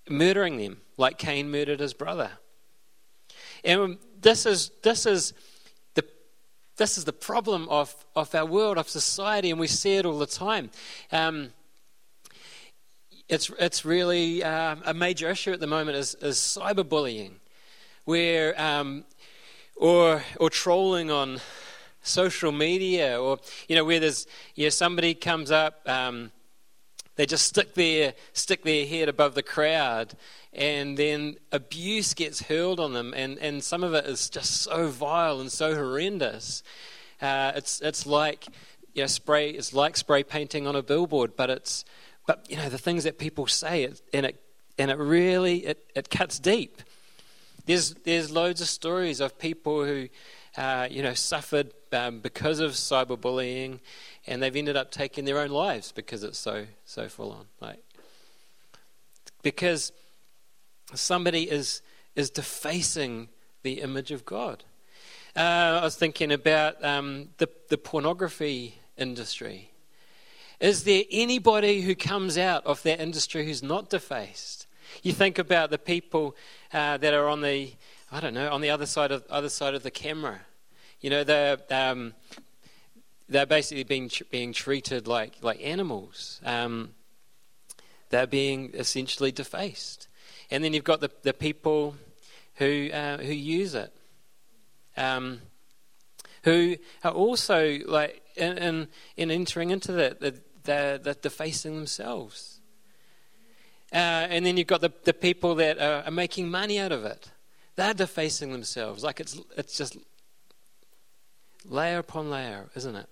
murdering 0.10 0.58
them, 0.58 0.82
like 0.98 1.18
Cain 1.18 1.52
murdered 1.52 1.80
his 1.80 1.94
brother. 1.94 2.32
And 3.64 3.98
this 4.20 4.46
is, 4.46 4.72
this 4.82 5.06
is, 5.06 5.34
this 6.80 6.98
is 6.98 7.06
the 7.06 7.14
problem 7.14 7.68
of, 7.70 7.94
of 8.16 8.34
our 8.34 8.46
world, 8.46 8.78
of 8.78 8.90
society, 8.90 9.52
and 9.52 9.60
we 9.60 9.68
see 9.68 9.98
it 9.98 10.06
all 10.06 10.18
the 10.18 10.26
time. 10.26 10.72
Um, 11.12 11.52
it's, 13.28 13.52
it's 13.60 13.86
really 13.86 14.44
um, 14.44 14.82
a 14.86 14.94
major 14.94 15.30
issue 15.30 15.52
at 15.52 15.60
the 15.60 15.68
moment 15.68 15.98
is, 15.98 16.16
is 16.16 16.38
cyberbullying, 16.38 17.34
where, 18.06 18.60
um, 18.60 19.04
or, 19.76 20.24
or 20.40 20.50
trolling 20.50 21.12
on 21.12 21.42
social 22.02 22.54
media 22.54 23.22
or 23.22 23.38
you 23.68 23.76
know 23.76 23.84
where 23.84 24.00
there's 24.00 24.26
you 24.56 24.66
know, 24.66 24.70
somebody 24.70 25.14
comes 25.14 25.52
up 25.52 25.82
um, 25.86 26.32
they 27.20 27.26
just 27.26 27.46
stick 27.46 27.74
their 27.74 28.14
stick 28.32 28.64
their 28.64 28.88
head 28.88 29.10
above 29.10 29.36
the 29.36 29.44
crowd 29.44 30.16
and 30.54 30.98
then 30.98 31.36
abuse 31.52 32.14
gets 32.14 32.44
hurled 32.44 32.80
on 32.80 32.94
them 32.94 33.14
and, 33.14 33.38
and 33.40 33.62
some 33.64 33.84
of 33.84 33.94
it 33.94 34.06
is 34.06 34.30
just 34.30 34.62
so 34.62 34.88
vile 34.88 35.40
and 35.40 35.52
so 35.52 35.76
horrendous 35.76 36.64
uh, 37.22 37.52
it's 37.56 37.82
it's 37.82 38.06
like 38.08 38.48
you 38.94 39.04
know, 39.04 39.08
spray. 39.08 39.52
It's 39.52 39.74
like 39.74 39.98
spray 39.98 40.24
painting 40.24 40.68
on 40.68 40.76
a 40.76 40.82
billboard, 40.82 41.36
but 41.36 41.50
it's, 41.50 41.86
but 42.26 42.46
you 42.50 42.58
know, 42.58 42.70
the 42.70 42.78
things 42.78 43.04
that 43.04 43.18
people 43.18 43.48
say, 43.48 43.84
it, 43.84 44.02
and 44.14 44.26
it, 44.26 44.42
and 44.78 44.92
it 44.92 44.98
really, 44.98 45.66
it, 45.66 45.90
it 45.96 46.10
cuts 46.10 46.40
deep. 46.40 46.82
There's, 47.66 47.94
there's 47.94 48.32
loads 48.32 48.62
of 48.62 48.68
stories 48.68 49.20
of 49.20 49.38
people 49.38 49.86
who, 49.86 50.10
uh, 50.58 50.88
you 50.90 51.04
know, 51.04 51.14
suffered 51.14 51.72
um, 51.94 52.20
because 52.20 52.60
of 52.60 52.72
cyberbullying, 52.72 53.80
and 54.28 54.42
they've 54.42 54.56
ended 54.56 54.76
up 54.76 54.92
taking 54.92 55.26
their 55.26 55.40
own 55.40 55.50
lives 55.50 55.92
because 55.92 56.24
it's 56.24 56.40
so, 56.40 56.66
so 56.86 57.08
full 57.08 57.32
on. 57.32 57.46
Like, 57.60 57.84
because 59.42 59.92
somebody 60.94 61.50
is 61.50 61.82
is 62.16 62.30
defacing 62.30 63.30
the 63.64 63.82
image 63.82 64.12
of 64.12 64.26
God. 64.26 64.64
Uh, 65.36 65.80
I 65.80 65.84
was 65.84 65.96
thinking 65.96 66.32
about 66.32 66.84
um, 66.84 67.30
the, 67.38 67.48
the 67.70 67.78
pornography 67.78 68.76
industry. 68.98 69.72
Is 70.60 70.84
there 70.84 71.04
anybody 71.10 71.82
who 71.82 71.96
comes 71.96 72.38
out 72.38 72.66
of 72.66 72.84
that 72.84 73.00
industry 73.00 73.46
who's 73.46 73.64
not 73.64 73.90
defaced? 73.90 74.68
You 75.04 75.14
think 75.14 75.38
about 75.38 75.70
the 75.70 75.78
people 75.78 76.36
uh, 76.74 76.98
that 76.98 77.14
are 77.14 77.28
on 77.28 77.42
the, 77.42 77.72
I 78.12 78.20
don't 78.20 78.34
know, 78.34 78.52
on 78.52 78.60
the 78.60 78.70
other 78.70 78.86
side 78.86 79.12
of 79.12 79.24
other 79.30 79.50
side 79.50 79.76
of 79.76 79.84
the 79.84 79.92
camera. 79.92 80.42
You 81.02 81.10
know, 81.10 81.24
they're 81.24 81.58
um, 81.72 82.14
they're 83.28 83.46
basically 83.46 83.84
being 83.84 84.10
being 84.32 84.54
treated 84.54 85.08
like 85.08 85.38
like 85.42 85.60
animals. 85.64 86.42
Um, 86.44 86.94
they're 88.10 88.28
being 88.28 88.72
essentially 88.74 89.32
defaced. 89.32 90.08
And 90.52 90.64
then 90.64 90.74
you've 90.74 90.84
got 90.84 91.00
the, 91.00 91.12
the 91.22 91.34
people 91.34 91.96
who, 92.56 92.90
uh, 92.92 93.18
who 93.18 93.34
use 93.34 93.76
it, 93.76 93.94
um, 94.98 95.42
who 96.44 96.76
are 97.04 97.12
also 97.12 97.78
like 97.86 98.22
in, 98.36 98.58
in, 98.58 98.88
in 99.16 99.32
entering 99.32 99.70
into 99.70 99.92
that, 99.94 100.20
they're, 100.64 100.98
they're 100.98 101.14
defacing 101.14 101.76
themselves. 101.76 102.60
Uh, 103.92 104.28
and 104.30 104.46
then 104.46 104.58
you've 104.58 104.68
got 104.68 104.82
the, 104.82 104.92
the 105.04 105.14
people 105.14 105.56
that 105.56 105.80
are, 105.80 106.04
are 106.04 106.12
making 106.12 106.50
money 106.50 106.80
out 106.80 106.92
of 106.92 107.06
it. 107.06 107.32
They're 107.76 107.94
defacing 107.94 108.52
themselves. 108.52 109.04
Like 109.04 109.20
it's, 109.20 109.40
it's 109.56 109.78
just 109.78 109.98
layer 111.66 112.00
upon 112.00 112.30
layer, 112.30 112.70
isn't 112.76 112.96
it? 112.96 113.08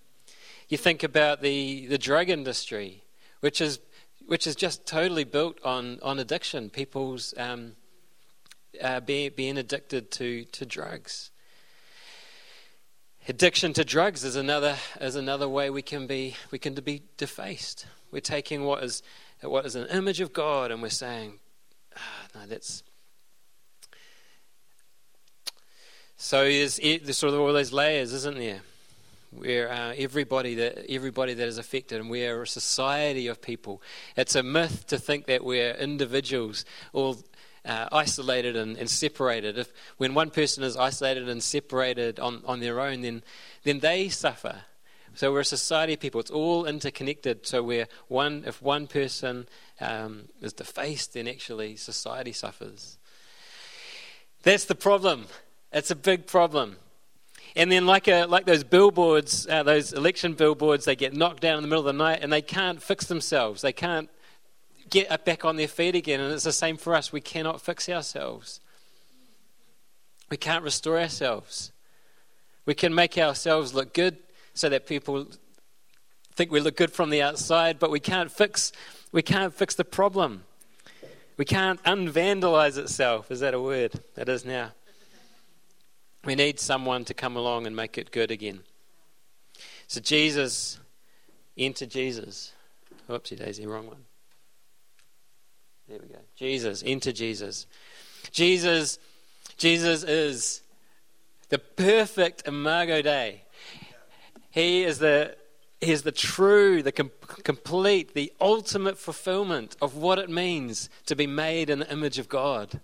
You 0.69 0.77
think 0.77 1.03
about 1.03 1.41
the, 1.41 1.87
the 1.87 1.97
drug 1.97 2.29
industry, 2.29 3.03
which 3.39 3.61
is 3.61 3.79
which 4.27 4.45
is 4.45 4.55
just 4.55 4.85
totally 4.85 5.23
built 5.23 5.57
on, 5.63 5.99
on 6.03 6.19
addiction, 6.19 6.69
people's 6.69 7.33
um, 7.37 7.73
uh, 8.81 8.99
being, 8.99 9.31
being 9.35 9.57
addicted 9.57 10.11
to, 10.11 10.43
to 10.45 10.65
drugs. 10.65 11.31
Addiction 13.29 13.73
to 13.73 13.85
drugs 13.85 14.23
is 14.25 14.35
another, 14.35 14.75
is 14.99 15.15
another 15.15 15.47
way 15.47 15.69
we 15.69 15.81
can, 15.81 16.07
be, 16.07 16.35
we 16.51 16.59
can 16.59 16.73
be 16.75 17.03
defaced. 17.15 17.87
We're 18.11 18.19
taking 18.19 18.63
what 18.63 18.83
is, 18.83 19.01
what 19.41 19.65
is 19.65 19.75
an 19.75 19.87
image 19.87 20.19
of 20.19 20.33
God 20.33 20.71
and 20.71 20.81
we're 20.81 20.89
saying, 20.89 21.39
ah, 21.95 22.27
no, 22.35 22.47
that's. 22.47 22.83
So 26.19 26.45
there's, 26.45 26.77
there's 26.77 27.17
sort 27.17 27.35
of 27.35 27.39
all 27.39 27.53
those 27.53 27.71
layers, 27.71 28.11
isn't 28.11 28.39
there? 28.39 28.61
We're 29.31 29.69
uh, 29.69 29.93
everybody 29.95 30.55
that 30.55 30.89
everybody 30.89 31.35
that 31.35 31.47
is 31.47 31.59
affected, 31.59 32.01
and 32.01 32.09
we're 32.09 32.41
a 32.41 32.47
society 32.47 33.27
of 33.27 33.39
people. 33.39 33.83
It's 34.15 34.35
a 34.35 34.41
myth 34.41 34.87
to 34.87 34.97
think 34.97 35.27
that 35.27 35.43
we're 35.43 35.73
individuals, 35.73 36.65
all 36.91 37.17
uh, 37.63 37.87
isolated 37.91 38.55
and, 38.55 38.77
and, 38.77 38.89
separated. 38.89 39.59
If 39.59 39.71
when 39.97 40.15
one 40.15 40.31
person 40.31 40.63
is 40.63 40.75
isolated 40.75 41.29
and 41.29 41.43
separated 41.43 42.19
on, 42.19 42.41
on 42.45 42.61
their 42.61 42.79
own, 42.79 43.01
then 43.01 43.21
then 43.63 43.79
they 43.79 44.09
suffer. 44.09 44.61
So 45.13 45.31
we're 45.31 45.41
a 45.41 45.45
society 45.45 45.93
of 45.93 45.99
people. 45.99 46.21
It's 46.21 46.31
all 46.31 46.65
interconnected. 46.65 47.45
So 47.45 47.61
we're 47.61 47.87
one. 48.07 48.43
If 48.47 48.61
one 48.61 48.87
person 48.87 49.47
um, 49.79 50.29
is 50.41 50.53
defaced, 50.53 51.13
then 51.13 51.27
actually 51.27 51.75
society 51.75 52.31
suffers. 52.31 52.97
That's 54.41 54.65
the 54.65 54.75
problem. 54.75 55.27
It's 55.71 55.91
a 55.91 55.95
big 55.95 56.27
problem. 56.27 56.77
And 57.55 57.71
then, 57.71 57.85
like, 57.85 58.07
a, 58.07 58.25
like 58.25 58.45
those 58.45 58.63
billboards, 58.63 59.47
uh, 59.47 59.63
those 59.63 59.93
election 59.93 60.33
billboards, 60.33 60.85
they 60.85 60.95
get 60.95 61.13
knocked 61.13 61.41
down 61.41 61.57
in 61.57 61.63
the 61.63 61.67
middle 61.67 61.87
of 61.87 61.93
the 61.95 62.03
night 62.03 62.19
and 62.21 62.31
they 62.31 62.41
can't 62.41 62.81
fix 62.81 63.05
themselves. 63.05 63.61
They 63.61 63.73
can't 63.73 64.09
get 64.89 65.25
back 65.25 65.43
on 65.43 65.55
their 65.55 65.67
feet 65.67 65.95
again. 65.95 66.19
And 66.19 66.33
it's 66.33 66.43
the 66.43 66.51
same 66.51 66.77
for 66.77 66.93
us. 66.95 67.11
We 67.11 67.21
cannot 67.21 67.61
fix 67.61 67.89
ourselves, 67.89 68.59
we 70.29 70.37
can't 70.37 70.63
restore 70.63 70.99
ourselves. 70.99 71.71
We 72.65 72.75
can 72.75 72.93
make 72.93 73.17
ourselves 73.17 73.73
look 73.73 73.93
good 73.93 74.17
so 74.53 74.67
that 74.67 74.87
people 74.87 75.27
think 76.33 76.51
we 76.51 76.59
look 76.59 76.75
good 76.75 76.91
from 76.91 77.09
the 77.09 77.21
outside, 77.21 77.79
but 77.79 77.89
we 77.89 78.01
can't 78.01 78.29
fix, 78.29 78.73
we 79.13 79.21
can't 79.21 79.53
fix 79.53 79.73
the 79.73 79.85
problem. 79.85 80.43
We 81.37 81.45
can't 81.45 81.81
unvandalize 81.83 82.77
itself. 82.77 83.31
Is 83.31 83.39
that 83.39 83.53
a 83.53 83.61
word? 83.61 83.93
That 84.15 84.27
is 84.27 84.43
now. 84.43 84.71
We 86.27 86.35
need 86.35 86.59
someone 86.59 87.05
to 87.05 87.13
come 87.13 87.37
along 87.37 87.67
and 87.67 87.73
make 87.73 87.97
it 87.97 88.11
good 88.11 88.31
again. 88.31 88.59
So 89.87 90.01
Jesus, 90.01 90.77
enter 91.57 91.85
Jesus. 91.85 92.51
Oopsie 93.09 93.37
daisy, 93.37 93.65
wrong 93.65 93.87
one. 93.87 94.03
There 95.87 95.99
we 96.01 96.09
go. 96.09 96.19
Jesus, 96.35 96.83
enter 96.85 97.13
Jesus. 97.13 97.65
Jesus, 98.29 98.99
Jesus 99.55 100.03
is 100.03 100.63
the 101.47 101.59
perfect 101.59 102.45
Imago 102.45 103.01
Dei. 103.01 103.43
He 104.51 104.83
is 104.83 104.99
the 104.99 105.37
he 105.79 105.93
is 105.93 106.01
the 106.01 106.11
true, 106.11 106.83
the 106.83 106.91
com- 106.91 107.11
complete, 107.45 108.15
the 108.15 108.33
ultimate 108.41 108.97
fulfillment 108.97 109.77
of 109.81 109.95
what 109.95 110.19
it 110.19 110.29
means 110.29 110.89
to 111.05 111.15
be 111.15 111.25
made 111.25 111.69
in 111.69 111.79
the 111.79 111.89
image 111.89 112.19
of 112.19 112.27
God. 112.27 112.81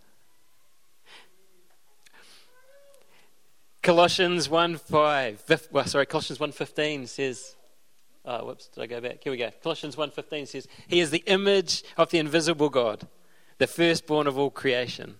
Colossians 3.84 4.48
1 4.48 4.78
5, 4.78 5.68
well, 5.72 5.86
sorry, 5.86 6.06
Colossians 6.06 6.40
1 6.40 6.54
15 6.54 7.06
says, 7.06 7.58
oh, 8.24 8.46
whoops, 8.46 8.70
did 8.70 8.82
I 8.82 8.88
go 8.88 9.02
back? 9.02 9.22
Here 9.22 9.32
we 9.32 9.38
go. 9.38 9.52
Colossians 9.62 9.98
1 9.98 10.10
15 10.10 10.46
says, 10.46 10.68
He 10.88 11.02
is 11.02 11.12
the 11.12 11.24
image 11.28 11.84
of 11.98 12.10
the 12.10 12.18
invisible 12.18 12.70
God, 12.70 13.08
the 13.58 13.68
firstborn 13.68 14.26
of 14.26 14.38
all 14.38 14.50
creation. 14.50 15.16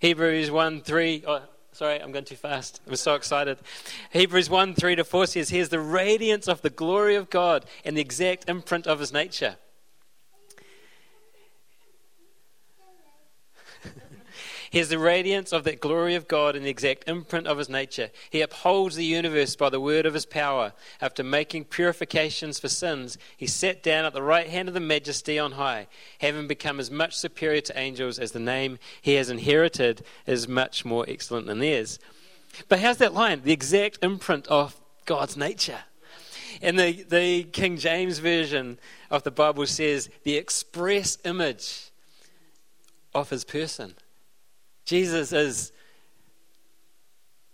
Hebrews 0.00 0.50
1 0.50 0.80
3, 0.80 1.24
oh, 1.26 1.42
sorry, 1.72 2.00
I'm 2.00 2.10
going 2.10 2.24
too 2.24 2.36
fast. 2.36 2.80
I'm 2.86 2.96
so 2.96 3.16
excited. 3.16 3.58
Hebrews 4.10 4.48
1 4.48 4.74
3 4.74 4.96
to 4.96 5.04
4 5.04 5.26
says, 5.26 5.50
He 5.50 5.58
is 5.58 5.68
the 5.68 5.78
radiance 5.78 6.48
of 6.48 6.62
the 6.62 6.70
glory 6.70 7.16
of 7.16 7.28
God 7.28 7.66
and 7.84 7.98
the 7.98 8.00
exact 8.00 8.48
imprint 8.48 8.86
of 8.86 8.98
His 8.98 9.12
nature. 9.12 9.56
He 14.74 14.80
is 14.80 14.88
the 14.88 14.98
radiance 14.98 15.52
of 15.52 15.62
the 15.62 15.76
glory 15.76 16.16
of 16.16 16.26
God 16.26 16.56
and 16.56 16.66
the 16.66 16.70
exact 16.70 17.08
imprint 17.08 17.46
of 17.46 17.58
his 17.58 17.68
nature. 17.68 18.10
He 18.28 18.40
upholds 18.40 18.96
the 18.96 19.04
universe 19.04 19.54
by 19.54 19.68
the 19.68 19.78
word 19.78 20.04
of 20.04 20.14
his 20.14 20.26
power. 20.26 20.72
After 21.00 21.22
making 21.22 21.66
purifications 21.66 22.58
for 22.58 22.68
sins, 22.68 23.16
he 23.36 23.46
sat 23.46 23.84
down 23.84 24.04
at 24.04 24.14
the 24.14 24.20
right 24.20 24.48
hand 24.48 24.66
of 24.66 24.74
the 24.74 24.80
majesty 24.80 25.38
on 25.38 25.52
high, 25.52 25.86
having 26.18 26.48
become 26.48 26.80
as 26.80 26.90
much 26.90 27.14
superior 27.16 27.60
to 27.60 27.78
angels 27.78 28.18
as 28.18 28.32
the 28.32 28.40
name 28.40 28.80
he 29.00 29.14
has 29.14 29.30
inherited 29.30 30.04
is 30.26 30.48
much 30.48 30.84
more 30.84 31.04
excellent 31.06 31.46
than 31.46 31.60
theirs. 31.60 32.00
But 32.68 32.80
how's 32.80 32.96
that 32.96 33.14
line? 33.14 33.42
The 33.44 33.52
exact 33.52 34.00
imprint 34.02 34.48
of 34.48 34.74
God's 35.04 35.36
nature. 35.36 35.84
And 36.60 36.76
the, 36.76 37.04
the 37.08 37.44
King 37.44 37.76
James 37.76 38.18
Version 38.18 38.80
of 39.08 39.22
the 39.22 39.30
Bible 39.30 39.66
says 39.66 40.10
the 40.24 40.36
express 40.36 41.16
image 41.24 41.92
of 43.14 43.30
his 43.30 43.44
person. 43.44 43.94
Jesus 44.84 45.32
is, 45.32 45.72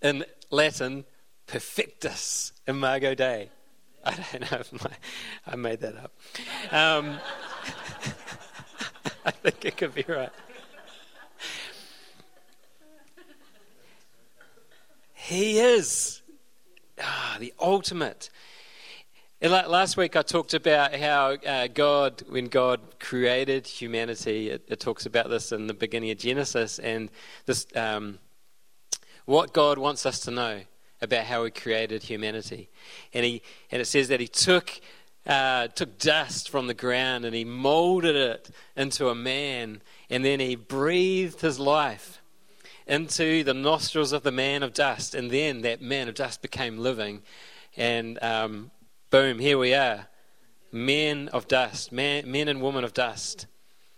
in 0.03 0.25
Latin, 0.51 1.05
perfectus 1.47 2.53
imago 2.67 3.15
Dei. 3.15 3.51
I 4.05 4.15
don't 4.15 4.51
know 4.51 4.59
if 4.59 4.73
my, 4.73 4.91
I 5.47 5.57
made 5.57 5.81
that 5.81 5.97
up. 5.97 6.13
Um, 6.73 7.19
I 9.25 9.31
think 9.31 9.65
it 9.65 9.77
could 9.77 9.95
be 9.95 10.05
right. 10.09 10.31
He 15.13 15.59
is 15.61 16.23
ah, 17.01 17.37
the 17.39 17.53
ultimate. 17.61 18.31
Last 19.43 19.97
week 19.97 20.17
I 20.17 20.23
talked 20.23 20.53
about 20.53 20.95
how 20.95 21.31
uh, 21.33 21.67
God, 21.69 22.23
when 22.29 22.49
God 22.49 22.79
created 23.01 23.67
humanity, 23.67 24.51
it, 24.51 24.67
it, 24.69 24.81
talks 24.81 25.07
about 25.07 25.31
this 25.31 25.51
in 25.51 25.67
the 25.67 25.73
beginning 25.73 26.11
of 26.11 26.19
Genesis, 26.19 26.79
and 26.79 27.09
this, 27.47 27.67
um, 27.75 28.19
what 29.25 29.55
God 29.55 29.79
wants 29.79 30.05
us 30.05 30.21
to 30.21 30.31
know 30.31 30.61
about 31.01 31.25
how 31.25 31.43
He 31.45 31.51
created 31.51 32.03
humanity, 32.03 32.69
and 33.15 33.25
He 33.25 33.41
and 33.71 33.81
it 33.81 33.87
says 33.87 34.09
that 34.09 34.21
He 34.21 34.29
took 34.29 34.79
uh, 35.27 35.69
took 35.69 35.99
dust 35.99 36.51
from 36.51 36.67
the 36.67 36.75
ground 36.75 37.25
and 37.25 37.35
He 37.35 37.47
molded 37.47 38.17
it 38.17 38.51
into 38.77 39.09
a 39.09 39.15
man, 39.15 39.81
and 40.11 40.23
then 40.23 40.39
He 40.39 40.55
breathed 40.55 41.41
His 41.41 41.59
life 41.59 42.21
into 42.87 43.43
the 43.43 43.55
nostrils 43.55 44.13
of 44.13 44.23
the 44.23 44.33
man 44.33 44.63
of 44.63 44.75
dust, 44.75 45.15
and 45.15 45.31
then 45.31 45.63
that 45.63 45.81
man 45.81 46.11
of 46.11 46.15
dust 46.15 46.43
became 46.43 46.77
living, 46.77 47.23
and 47.75 48.23
um, 48.23 48.71
Boom, 49.11 49.41
here 49.41 49.59
we 49.59 49.75
are. 49.75 50.07
Men 50.71 51.29
of 51.29 51.49
dust, 51.49 51.91
man, 51.91 52.31
men 52.31 52.47
and 52.47 52.63
women 52.63 52.85
of 52.85 52.95
dust, 52.95 53.49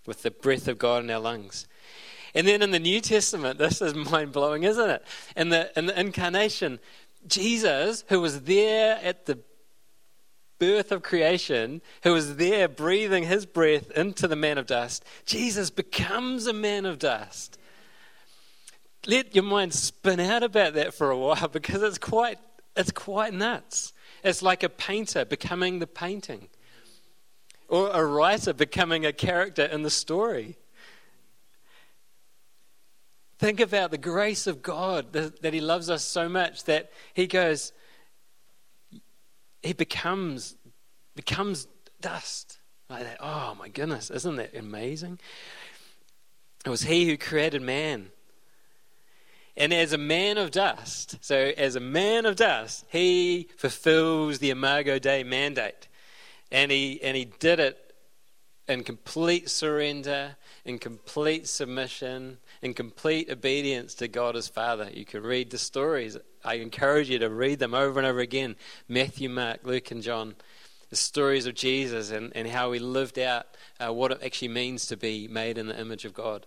with 0.06 0.22
the 0.22 0.30
breath 0.30 0.68
of 0.68 0.78
God 0.78 1.04
in 1.04 1.10
our 1.10 1.20
lungs. 1.20 1.66
And 2.34 2.48
then 2.48 2.62
in 2.62 2.70
the 2.70 2.78
New 2.78 2.98
Testament, 3.02 3.58
this 3.58 3.82
is 3.82 3.94
mind 4.10 4.32
blowing, 4.32 4.62
isn't 4.62 4.88
it? 4.88 5.04
In 5.36 5.50
the, 5.50 5.70
in 5.76 5.84
the 5.84 6.00
incarnation, 6.00 6.80
Jesus, 7.26 8.04
who 8.08 8.22
was 8.22 8.42
there 8.42 8.98
at 9.02 9.26
the 9.26 9.38
birth 10.58 10.92
of 10.92 11.02
creation, 11.02 11.82
who 12.04 12.14
was 12.14 12.36
there 12.36 12.66
breathing 12.66 13.24
his 13.24 13.44
breath 13.44 13.90
into 13.90 14.26
the 14.26 14.36
man 14.36 14.56
of 14.56 14.66
dust, 14.66 15.04
Jesus 15.26 15.68
becomes 15.68 16.46
a 16.46 16.54
man 16.54 16.86
of 16.86 16.98
dust. 16.98 17.58
Let 19.06 19.34
your 19.34 19.44
mind 19.44 19.74
spin 19.74 20.20
out 20.20 20.42
about 20.42 20.72
that 20.72 20.94
for 20.94 21.10
a 21.10 21.18
while 21.18 21.48
because 21.52 21.82
it's 21.82 21.98
quite, 21.98 22.38
it's 22.74 22.92
quite 22.92 23.34
nuts. 23.34 23.92
It's 24.22 24.42
like 24.42 24.62
a 24.62 24.68
painter 24.68 25.24
becoming 25.24 25.78
the 25.78 25.86
painting, 25.86 26.48
or 27.68 27.90
a 27.90 28.04
writer 28.04 28.52
becoming 28.52 29.04
a 29.04 29.12
character 29.12 29.64
in 29.64 29.82
the 29.82 29.90
story. 29.90 30.56
Think 33.38 33.58
about 33.58 33.90
the 33.90 33.98
grace 33.98 34.46
of 34.46 34.62
God 34.62 35.12
that 35.12 35.52
He 35.52 35.60
loves 35.60 35.90
us 35.90 36.04
so 36.04 36.28
much 36.28 36.64
that 36.64 36.92
He 37.14 37.26
goes, 37.26 37.72
He 39.62 39.72
becomes 39.72 40.56
becomes 41.16 41.66
dust 42.00 42.58
like 42.88 43.02
that. 43.02 43.18
Oh 43.20 43.54
my 43.58 43.68
goodness, 43.68 44.10
isn't 44.10 44.36
that 44.36 44.56
amazing? 44.56 45.18
It 46.64 46.70
was 46.70 46.82
He 46.82 47.06
who 47.06 47.16
created 47.16 47.62
man. 47.62 48.10
And 49.56 49.72
as 49.72 49.92
a 49.92 49.98
man 49.98 50.38
of 50.38 50.50
dust, 50.50 51.18
so 51.20 51.52
as 51.56 51.76
a 51.76 51.80
man 51.80 52.24
of 52.24 52.36
dust, 52.36 52.86
he 52.90 53.48
fulfills 53.56 54.38
the 54.38 54.50
Imago 54.50 54.98
Dei 54.98 55.24
mandate. 55.24 55.88
And 56.50 56.70
he, 56.70 57.02
and 57.02 57.16
he 57.16 57.26
did 57.26 57.60
it 57.60 57.94
in 58.68 58.82
complete 58.84 59.50
surrender, 59.50 60.36
in 60.64 60.78
complete 60.78 61.48
submission, 61.48 62.38
in 62.62 62.74
complete 62.74 63.30
obedience 63.30 63.94
to 63.96 64.08
God 64.08 64.36
as 64.36 64.48
Father. 64.48 64.88
You 64.92 65.04
can 65.04 65.22
read 65.22 65.50
the 65.50 65.58
stories. 65.58 66.16
I 66.44 66.54
encourage 66.54 67.10
you 67.10 67.18
to 67.18 67.28
read 67.28 67.58
them 67.58 67.74
over 67.74 67.98
and 67.98 68.06
over 68.06 68.20
again 68.20 68.56
Matthew, 68.88 69.28
Mark, 69.28 69.60
Luke, 69.64 69.90
and 69.90 70.02
John. 70.02 70.34
The 70.90 70.96
stories 70.96 71.46
of 71.46 71.54
Jesus 71.54 72.10
and, 72.10 72.32
and 72.34 72.48
how 72.48 72.72
he 72.72 72.78
lived 72.78 73.18
out 73.18 73.46
uh, 73.80 73.92
what 73.92 74.12
it 74.12 74.22
actually 74.22 74.48
means 74.48 74.86
to 74.86 74.96
be 74.96 75.26
made 75.26 75.56
in 75.56 75.66
the 75.66 75.80
image 75.80 76.04
of 76.04 76.12
God. 76.12 76.46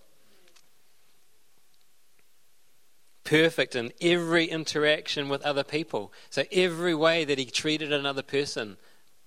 Perfect 3.25 3.75
in 3.75 3.91
every 3.99 4.45
interaction 4.45 5.27
with 5.27 5.41
other 5.41 5.63
people. 5.63 6.13
So, 6.29 6.43
every 6.51 6.95
way 6.95 7.25
that 7.25 7.37
he 7.37 7.45
treated 7.45 7.91
another 7.91 8.21
person 8.21 8.77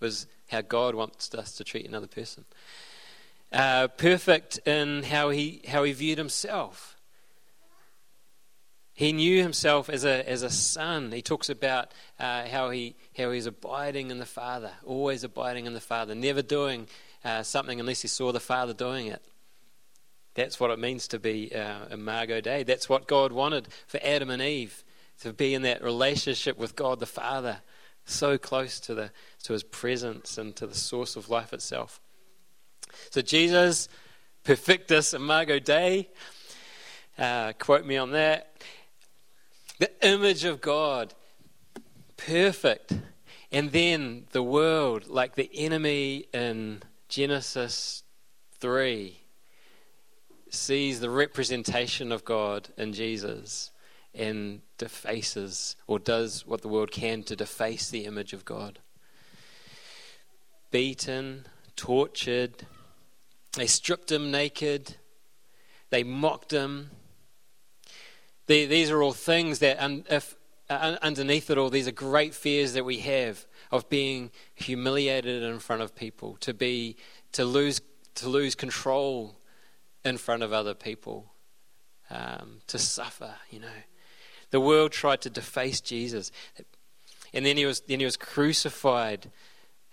was 0.00 0.26
how 0.48 0.62
God 0.62 0.94
wants 0.94 1.34
us 1.34 1.52
to 1.56 1.64
treat 1.64 1.86
another 1.86 2.06
person 2.06 2.46
uh, 3.52 3.88
perfect 3.88 4.58
in 4.66 5.02
how 5.04 5.30
he, 5.30 5.62
how 5.68 5.84
he 5.84 5.92
viewed 5.92 6.18
himself. 6.18 6.96
He 8.92 9.12
knew 9.12 9.42
himself 9.42 9.88
as 9.88 10.04
a, 10.04 10.28
as 10.28 10.42
a 10.42 10.50
son. 10.50 11.12
He 11.12 11.22
talks 11.22 11.48
about 11.48 11.92
uh, 12.18 12.46
how, 12.46 12.70
he, 12.70 12.96
how 13.16 13.30
he's 13.30 13.46
abiding 13.46 14.10
in 14.10 14.18
the 14.18 14.26
Father, 14.26 14.72
always 14.84 15.22
abiding 15.22 15.66
in 15.66 15.74
the 15.74 15.80
Father, 15.80 16.14
never 16.14 16.42
doing 16.42 16.88
uh, 17.24 17.44
something 17.44 17.78
unless 17.78 18.02
he 18.02 18.08
saw 18.08 18.32
the 18.32 18.40
Father 18.40 18.74
doing 18.74 19.06
it. 19.06 19.22
That's 20.34 20.60
what 20.60 20.70
it 20.70 20.78
means 20.78 21.08
to 21.08 21.18
be 21.18 21.52
uh, 21.54 21.86
Imago 21.90 22.40
Dei. 22.40 22.62
That's 22.62 22.88
what 22.88 23.08
God 23.08 23.32
wanted 23.32 23.68
for 23.86 23.98
Adam 24.02 24.30
and 24.30 24.42
Eve, 24.42 24.84
to 25.20 25.32
be 25.32 25.54
in 25.54 25.62
that 25.62 25.82
relationship 25.82 26.56
with 26.56 26.76
God 26.76 27.00
the 27.00 27.06
Father, 27.06 27.58
so 28.04 28.38
close 28.38 28.80
to, 28.80 28.94
the, 28.94 29.10
to 29.42 29.52
his 29.52 29.62
presence 29.62 30.38
and 30.38 30.54
to 30.56 30.66
the 30.66 30.74
source 30.74 31.16
of 31.16 31.28
life 31.28 31.52
itself. 31.52 32.00
So, 33.10 33.20
Jesus, 33.20 33.88
perfectus 34.44 35.12
imago 35.12 35.58
Dei, 35.58 36.08
uh, 37.18 37.52
quote 37.58 37.84
me 37.84 37.96
on 37.96 38.12
that. 38.12 38.52
The 39.78 39.90
image 40.06 40.44
of 40.44 40.60
God, 40.60 41.14
perfect. 42.16 42.92
And 43.50 43.72
then 43.72 44.26
the 44.32 44.42
world, 44.42 45.08
like 45.08 45.34
the 45.34 45.50
enemy 45.54 46.26
in 46.32 46.82
Genesis 47.08 48.02
3, 48.60 49.18
sees 50.54 51.00
the 51.00 51.10
representation 51.10 52.12
of 52.12 52.24
God 52.24 52.68
in 52.76 52.92
Jesus 52.92 53.70
and 54.14 54.60
defaces 54.78 55.76
or 55.86 55.98
does 55.98 56.46
what 56.46 56.62
the 56.62 56.68
world 56.68 56.90
can 56.90 57.22
to 57.24 57.36
deface 57.36 57.90
the 57.90 58.04
image 58.04 58.32
of 58.32 58.44
God. 58.44 58.78
Beaten, 60.70 61.46
tortured, 61.76 62.66
they 63.54 63.66
stripped 63.66 64.12
him 64.12 64.30
naked. 64.30 64.96
They 65.90 66.04
mocked 66.04 66.52
him. 66.52 66.90
They, 68.46 68.66
these 68.66 68.90
are 68.90 69.02
all 69.02 69.12
things 69.12 69.58
that, 69.60 69.78
and 69.82 70.06
if, 70.10 70.36
uh, 70.70 70.96
underneath 71.02 71.50
it 71.50 71.58
all, 71.58 71.70
these 71.70 71.88
are 71.88 71.92
great 71.92 72.34
fears 72.34 72.74
that 72.74 72.84
we 72.84 72.98
have 72.98 73.46
of 73.70 73.88
being 73.88 74.30
humiliated 74.54 75.42
in 75.42 75.58
front 75.58 75.82
of 75.82 75.94
people, 75.94 76.36
to 76.40 76.54
be, 76.54 76.96
to 77.32 77.44
lose, 77.44 77.80
to 78.16 78.28
lose 78.28 78.54
control 78.54 79.37
in 80.08 80.18
front 80.18 80.42
of 80.42 80.52
other 80.52 80.74
people, 80.74 81.32
um, 82.10 82.62
to 82.66 82.78
suffer. 82.78 83.34
You 83.50 83.60
know, 83.60 83.78
the 84.50 84.60
world 84.60 84.92
tried 84.92 85.20
to 85.22 85.30
deface 85.30 85.80
Jesus, 85.80 86.32
and 87.32 87.46
then 87.46 87.56
he 87.56 87.66
was, 87.66 87.80
then 87.82 88.00
he 88.00 88.04
was 88.04 88.16
crucified 88.16 89.30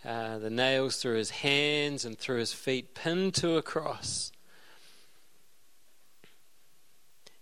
uh, 0.06 0.38
the 0.38 0.49
nails 0.49 0.97
through 0.97 1.15
his 1.15 1.32
hands 1.32 2.06
and 2.06 2.17
through 2.17 2.38
his 2.38 2.54
feet, 2.54 2.93
pinned 2.93 3.34
to 3.34 3.58
a 3.58 3.62
cross. 3.62 4.32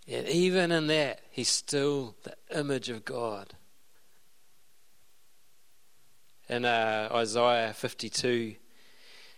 Yet, 0.05 0.27
even 0.29 0.71
in 0.71 0.87
that, 0.87 1.21
he's 1.29 1.49
still 1.49 2.15
the 2.23 2.35
image 2.57 2.89
of 2.89 3.05
God. 3.05 3.53
In 6.49 6.65
uh, 6.65 7.09
Isaiah 7.11 7.73
52, 7.73 8.55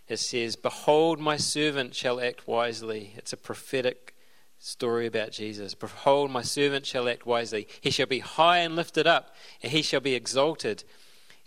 it 0.08 0.18
says, 0.18 0.56
Behold, 0.56 1.20
my 1.20 1.38
servant 1.38 1.96
shall 1.96 2.20
act 2.20 2.48
wisely. 2.48 3.14
It's 3.18 3.34
a 3.34 3.38
prophetic 3.38 4.16
story 4.60 5.06
about 5.08 5.32
Jesus. 5.32 5.74
Behold, 5.74 6.32
my 6.32 6.42
servant 6.42 6.86
shall 6.86 7.10
act 7.10 7.26
wisely. 7.26 7.68
He 7.82 7.92
shall 7.92 8.06
be 8.06 8.20
high 8.20 8.60
and 8.60 8.76
lifted 8.76 9.08
up, 9.08 9.36
and 9.64 9.72
he 9.72 9.82
shall 9.82 10.00
be 10.00 10.14
exalted. 10.14 10.84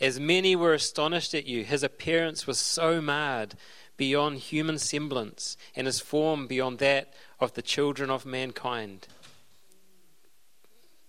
As 0.00 0.20
many 0.20 0.54
were 0.54 0.74
astonished 0.74 1.34
at 1.34 1.46
you, 1.46 1.64
his 1.64 1.82
appearance 1.82 2.46
was 2.46 2.58
so 2.58 3.00
marred 3.00 3.54
beyond 3.96 4.38
human 4.38 4.78
semblance, 4.78 5.56
and 5.74 5.86
his 5.86 6.00
form 6.00 6.46
beyond 6.46 6.78
that 6.78 7.12
of 7.40 7.54
the 7.54 7.62
children 7.62 8.10
of 8.10 8.24
mankind. 8.24 9.08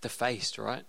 Defaced, 0.00 0.58
right? 0.58 0.84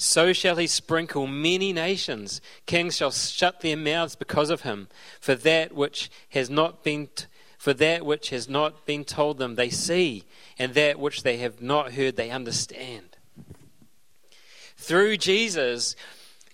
So 0.00 0.32
shall 0.32 0.56
he 0.56 0.66
sprinkle 0.66 1.26
many 1.26 1.74
nations. 1.74 2.40
Kings 2.64 2.96
shall 2.96 3.10
shut 3.10 3.60
their 3.60 3.76
mouths 3.76 4.16
because 4.16 4.48
of 4.48 4.62
him. 4.62 4.88
For 5.20 5.34
that 5.34 5.74
which 5.74 6.10
has 6.30 6.48
not 6.48 6.82
been, 6.82 7.08
t- 7.14 7.26
for 7.58 7.74
that 7.74 8.06
which 8.06 8.30
has 8.30 8.48
not 8.48 8.86
been 8.86 9.04
told 9.04 9.36
them, 9.36 9.56
they 9.56 9.68
see, 9.68 10.24
and 10.58 10.72
that 10.72 10.98
which 10.98 11.22
they 11.22 11.36
have 11.36 11.60
not 11.60 11.92
heard, 11.92 12.16
they 12.16 12.30
understand. 12.30 13.18
Through 14.78 15.18
Jesus, 15.18 15.96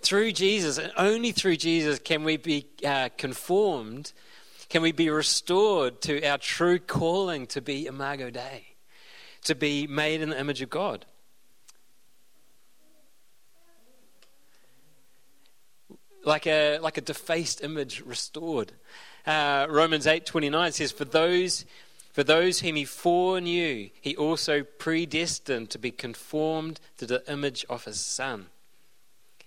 through 0.01 0.33
Jesus, 0.33 0.77
and 0.77 0.91
only 0.97 1.31
through 1.31 1.55
Jesus, 1.55 1.99
can 1.99 2.25
we 2.25 2.35
be 2.35 2.67
uh, 2.85 3.07
conformed, 3.17 4.11
can 4.67 4.81
we 4.81 4.91
be 4.91 5.09
restored 5.09 6.01
to 6.01 6.21
our 6.25 6.37
true 6.37 6.79
calling 6.79 7.47
to 7.47 7.61
be 7.61 7.85
Imago 7.85 8.29
Dei, 8.29 8.75
to 9.45 9.55
be 9.55 9.87
made 9.87 10.19
in 10.19 10.31
the 10.31 10.39
image 10.39 10.61
of 10.61 10.69
God. 10.69 11.05
Like 16.27 16.45
a, 16.45 16.77
like 16.79 16.97
a 16.97 17.01
defaced 17.01 17.63
image 17.63 18.01
restored. 18.01 18.73
Uh, 19.25 19.65
Romans 19.69 20.05
8.29 20.05 20.73
says, 20.73 20.91
For 20.91 21.05
those 21.05 21.65
for 22.11 22.23
those 22.23 22.61
whom 22.61 22.75
he 22.75 22.83
foreknew, 22.83 23.89
he 24.01 24.15
also 24.15 24.63
predestined 24.63 25.69
to 25.69 25.77
be 25.77 25.91
conformed 25.91 26.79
to 26.97 27.05
the 27.05 27.23
image 27.31 27.63
of 27.69 27.85
his 27.85 27.99
Son 27.99 28.47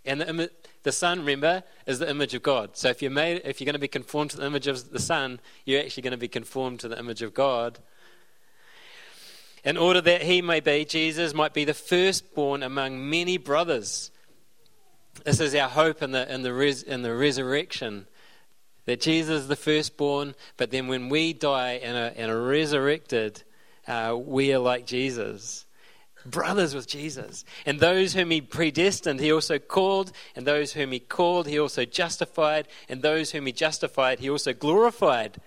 and 0.04 0.20
the, 0.20 0.50
the 0.82 0.92
Son, 0.92 1.20
remember, 1.20 1.62
is 1.86 1.98
the 1.98 2.08
image 2.08 2.34
of 2.34 2.42
God. 2.42 2.76
So 2.76 2.88
if 2.88 3.02
you're, 3.02 3.10
made, 3.10 3.42
if 3.44 3.60
you're 3.60 3.66
going 3.66 3.74
to 3.74 3.78
be 3.78 3.88
conformed 3.88 4.30
to 4.30 4.38
the 4.38 4.46
image 4.46 4.66
of 4.66 4.90
the 4.90 4.98
Son, 4.98 5.40
you're 5.64 5.80
actually 5.80 6.02
going 6.02 6.12
to 6.12 6.16
be 6.16 6.28
conformed 6.28 6.80
to 6.80 6.88
the 6.88 6.98
image 6.98 7.22
of 7.22 7.34
God. 7.34 7.78
In 9.62 9.76
order 9.76 10.00
that 10.00 10.22
he 10.22 10.40
may 10.40 10.60
be, 10.60 10.86
Jesus 10.86 11.34
might 11.34 11.52
be 11.52 11.64
the 11.64 11.74
firstborn 11.74 12.62
among 12.62 13.10
many 13.10 13.36
brothers. 13.36 14.10
This 15.24 15.40
is 15.40 15.54
our 15.54 15.68
hope 15.68 16.02
in 16.02 16.12
the, 16.12 16.32
in 16.32 16.42
the, 16.42 16.52
res, 16.52 16.82
in 16.82 17.02
the 17.02 17.14
resurrection. 17.14 18.06
That 18.86 19.00
Jesus 19.00 19.42
is 19.42 19.48
the 19.48 19.56
firstborn, 19.56 20.34
but 20.56 20.70
then 20.70 20.88
when 20.88 21.08
we 21.08 21.32
die 21.32 21.72
and 21.82 21.96
are, 21.96 22.12
and 22.16 22.30
are 22.30 22.42
resurrected, 22.42 23.42
uh, 23.86 24.16
we 24.18 24.52
are 24.52 24.58
like 24.58 24.86
Jesus. 24.86 25.66
brothers 26.24 26.74
with 26.74 26.86
Jesus. 26.86 27.44
And 27.66 27.80
those 27.80 28.14
whom 28.14 28.30
he 28.30 28.40
predestined, 28.40 29.20
he 29.20 29.32
also 29.32 29.58
called. 29.58 30.12
And 30.34 30.46
those 30.46 30.72
whom 30.72 30.92
he 30.92 31.00
called, 31.00 31.46
he 31.46 31.58
also 31.58 31.84
justified. 31.84 32.68
And 32.88 33.02
those 33.02 33.30
whom 33.32 33.46
he 33.46 33.52
justified, 33.52 34.20
he 34.20 34.30
also 34.30 34.52
glorified. 34.52 35.38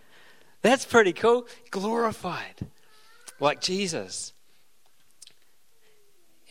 That's 0.62 0.86
pretty 0.86 1.13
cool. 1.13 1.47
Glorified. 1.71 2.67
Like 3.39 3.62
Jesus. 3.62 4.33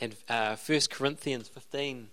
And 0.00 0.14
uh, 0.28 0.56
1 0.56 0.80
Corinthians 0.90 1.48
15 1.48 2.08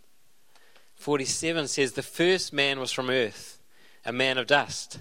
47 1.00 1.70
says, 1.70 1.94
The 1.94 2.04
first 2.04 2.52
man 2.52 2.80
was 2.80 2.92
from 2.92 3.10
earth, 3.10 3.60
a 4.06 4.12
man 4.12 4.38
of 4.38 4.48
dust. 4.48 5.00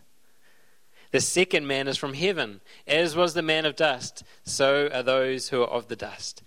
The 1.10 1.20
second 1.20 1.66
man 1.66 1.88
is 1.88 1.96
from 1.96 2.14
heaven. 2.14 2.60
As 2.86 3.16
was 3.16 3.34
the 3.34 3.42
man 3.42 3.66
of 3.66 3.74
dust, 3.74 4.22
so 4.44 4.88
are 4.92 5.02
those 5.02 5.48
who 5.48 5.60
are 5.60 5.68
of 5.68 5.88
the 5.88 5.96
dust. 5.96 6.42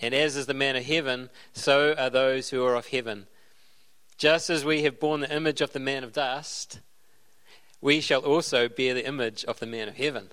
And 0.00 0.12
as 0.12 0.36
is 0.36 0.46
the 0.46 0.54
man 0.54 0.74
of 0.74 0.84
heaven, 0.84 1.30
so 1.52 1.94
are 1.96 2.10
those 2.10 2.50
who 2.50 2.64
are 2.64 2.74
of 2.74 2.88
heaven. 2.88 3.28
Just 4.18 4.50
as 4.50 4.64
we 4.64 4.82
have 4.82 4.98
borne 4.98 5.20
the 5.20 5.34
image 5.34 5.60
of 5.60 5.72
the 5.72 5.78
man 5.78 6.02
of 6.02 6.12
dust, 6.12 6.80
we 7.80 8.00
shall 8.00 8.22
also 8.22 8.68
bear 8.68 8.92
the 8.92 9.06
image 9.06 9.44
of 9.44 9.60
the 9.60 9.66
man 9.66 9.88
of 9.88 9.96
heaven. 9.96 10.30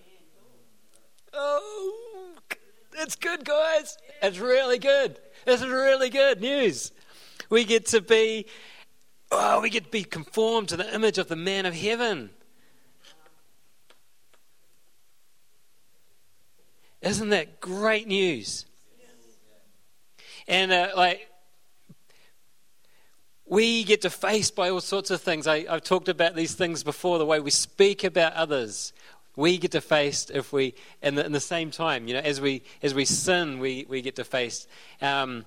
Oh, 1.31 2.33
that's 2.91 3.15
good, 3.15 3.45
guys. 3.45 3.97
It's 4.21 4.39
really 4.39 4.79
good. 4.79 5.19
This 5.45 5.61
is 5.61 5.67
really 5.67 6.09
good 6.09 6.41
news. 6.41 6.91
We 7.49 7.63
get 7.65 7.85
to 7.87 8.01
be, 8.01 8.45
oh, 9.31 9.61
we 9.61 9.69
get 9.69 9.85
to 9.85 9.89
be 9.89 10.03
conformed 10.03 10.69
to 10.69 10.77
the 10.77 10.93
image 10.93 11.17
of 11.17 11.27
the 11.27 11.35
man 11.35 11.65
of 11.65 11.73
heaven. 11.73 12.29
Isn't 17.01 17.29
that 17.29 17.59
great 17.59 18.07
news? 18.07 18.65
And 20.47 20.71
uh, 20.71 20.89
like, 20.95 21.29
we 23.45 23.83
get 23.83 24.01
defaced 24.01 24.55
by 24.55 24.69
all 24.69 24.81
sorts 24.81 25.11
of 25.11 25.21
things. 25.21 25.45
I, 25.45 25.63
have 25.63 25.83
talked 25.83 26.09
about 26.09 26.35
these 26.35 26.55
things 26.55 26.83
before 26.83 27.17
the 27.17 27.25
way 27.25 27.39
we 27.39 27.51
speak 27.51 28.03
about 28.03 28.33
others. 28.33 28.93
We 29.35 29.57
get 29.57 29.71
defaced 29.71 30.31
if 30.31 30.53
we, 30.53 30.75
in 31.01 31.15
the, 31.15 31.27
the 31.29 31.39
same 31.39 31.71
time, 31.71 32.07
you 32.07 32.13
know, 32.13 32.19
as 32.19 32.39
we, 32.39 32.63
as 32.81 32.93
we 32.93 33.05
sin, 33.05 33.59
we, 33.59 33.85
we 33.89 34.01
get 34.01 34.15
defaced. 34.15 34.67
Um, 35.01 35.45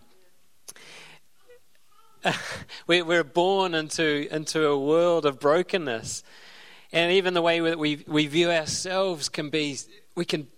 we're 2.86 3.24
born 3.24 3.74
into, 3.74 4.32
into 4.34 4.66
a 4.66 4.78
world 4.78 5.26
of 5.26 5.40
brokenness. 5.40 6.22
And 6.92 7.12
even 7.12 7.34
the 7.34 7.42
way 7.42 7.60
that 7.60 7.78
we, 7.78 8.04
we 8.06 8.26
view 8.26 8.50
ourselves 8.50 9.28
can 9.28 9.50
be, 9.50 9.78
we 10.14 10.24
can, 10.24 10.48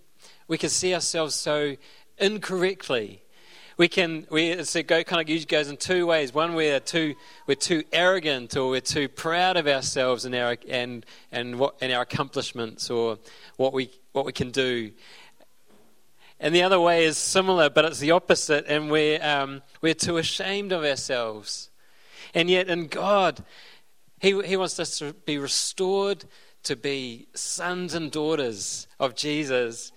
we 0.47 0.57
can 0.57 0.69
see 0.69 0.93
ourselves 0.93 1.35
so 1.35 1.75
incorrectly 2.17 3.23
we 3.79 3.87
can 3.87 4.27
we 4.29 4.49
it's 4.49 4.75
a 4.75 4.83
go, 4.83 5.01
kind 5.05 5.21
of 5.21 5.29
usually 5.29 5.47
goes 5.47 5.69
in 5.69 5.77
two 5.77 6.05
ways. 6.05 6.33
One, 6.33 6.53
we're 6.53 6.81
too 6.81 7.15
we're 7.47 7.55
too 7.55 7.85
arrogant 7.93 8.57
or 8.57 8.69
we're 8.69 8.81
too 8.81 9.07
proud 9.07 9.55
of 9.55 9.67
ourselves 9.67 10.25
and 10.25 10.35
our 10.35 10.57
and 10.67 11.05
and 11.31 11.57
what 11.57 11.75
and 11.79 11.93
our 11.93 12.01
accomplishments 12.01 12.89
or 12.89 13.17
what 13.55 13.71
we 13.71 13.89
what 14.11 14.25
we 14.25 14.33
can 14.33 14.51
do. 14.51 14.91
And 16.39 16.55
the 16.55 16.63
other 16.63 16.79
way 16.79 17.03
is 17.03 17.17
similar, 17.17 17.69
but 17.69 17.85
it's 17.85 17.99
the 17.99 18.11
opposite, 18.11 18.65
and 18.67 18.89
we're 18.89 19.21
um, 19.21 19.61
we're 19.81 19.93
too 19.93 20.17
ashamed 20.17 20.71
of 20.71 20.85
ourselves. 20.85 21.69
And 22.33 22.49
yet, 22.49 22.69
in 22.69 22.87
God, 22.87 23.43
He 24.21 24.41
He 24.43 24.55
wants 24.55 24.79
us 24.79 24.97
to 24.99 25.13
be 25.13 25.37
restored 25.37 26.25
to 26.63 26.75
be 26.75 27.27
sons 27.33 27.93
and 27.93 28.11
daughters 28.11 28.87
of 28.99 29.15
Jesus, 29.15 29.91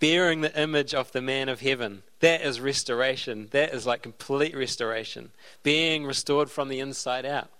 bearing 0.00 0.40
the 0.40 0.60
image 0.60 0.94
of 0.94 1.12
the 1.12 1.22
man 1.22 1.48
of 1.48 1.60
heaven. 1.60 2.02
That 2.20 2.42
is 2.42 2.60
restoration. 2.60 3.48
That 3.50 3.74
is 3.74 3.86
like 3.86 4.02
complete 4.02 4.56
restoration, 4.56 5.32
being 5.62 6.04
restored 6.04 6.50
from 6.50 6.68
the 6.68 6.80
inside 6.80 7.26
out. 7.26 7.50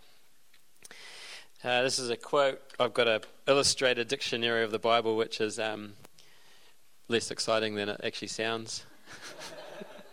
Uh, 1.62 1.82
this 1.82 1.98
is 1.98 2.08
a 2.08 2.16
quote. 2.16 2.60
I've 2.78 2.94
got 2.94 3.08
an 3.08 3.20
illustrated 3.46 4.08
dictionary 4.08 4.62
of 4.62 4.70
the 4.70 4.78
Bible, 4.78 5.16
which 5.16 5.40
is 5.40 5.58
um, 5.58 5.94
less 7.08 7.30
exciting 7.30 7.74
than 7.74 7.88
it 7.88 8.00
actually 8.04 8.28
sounds. 8.28 8.84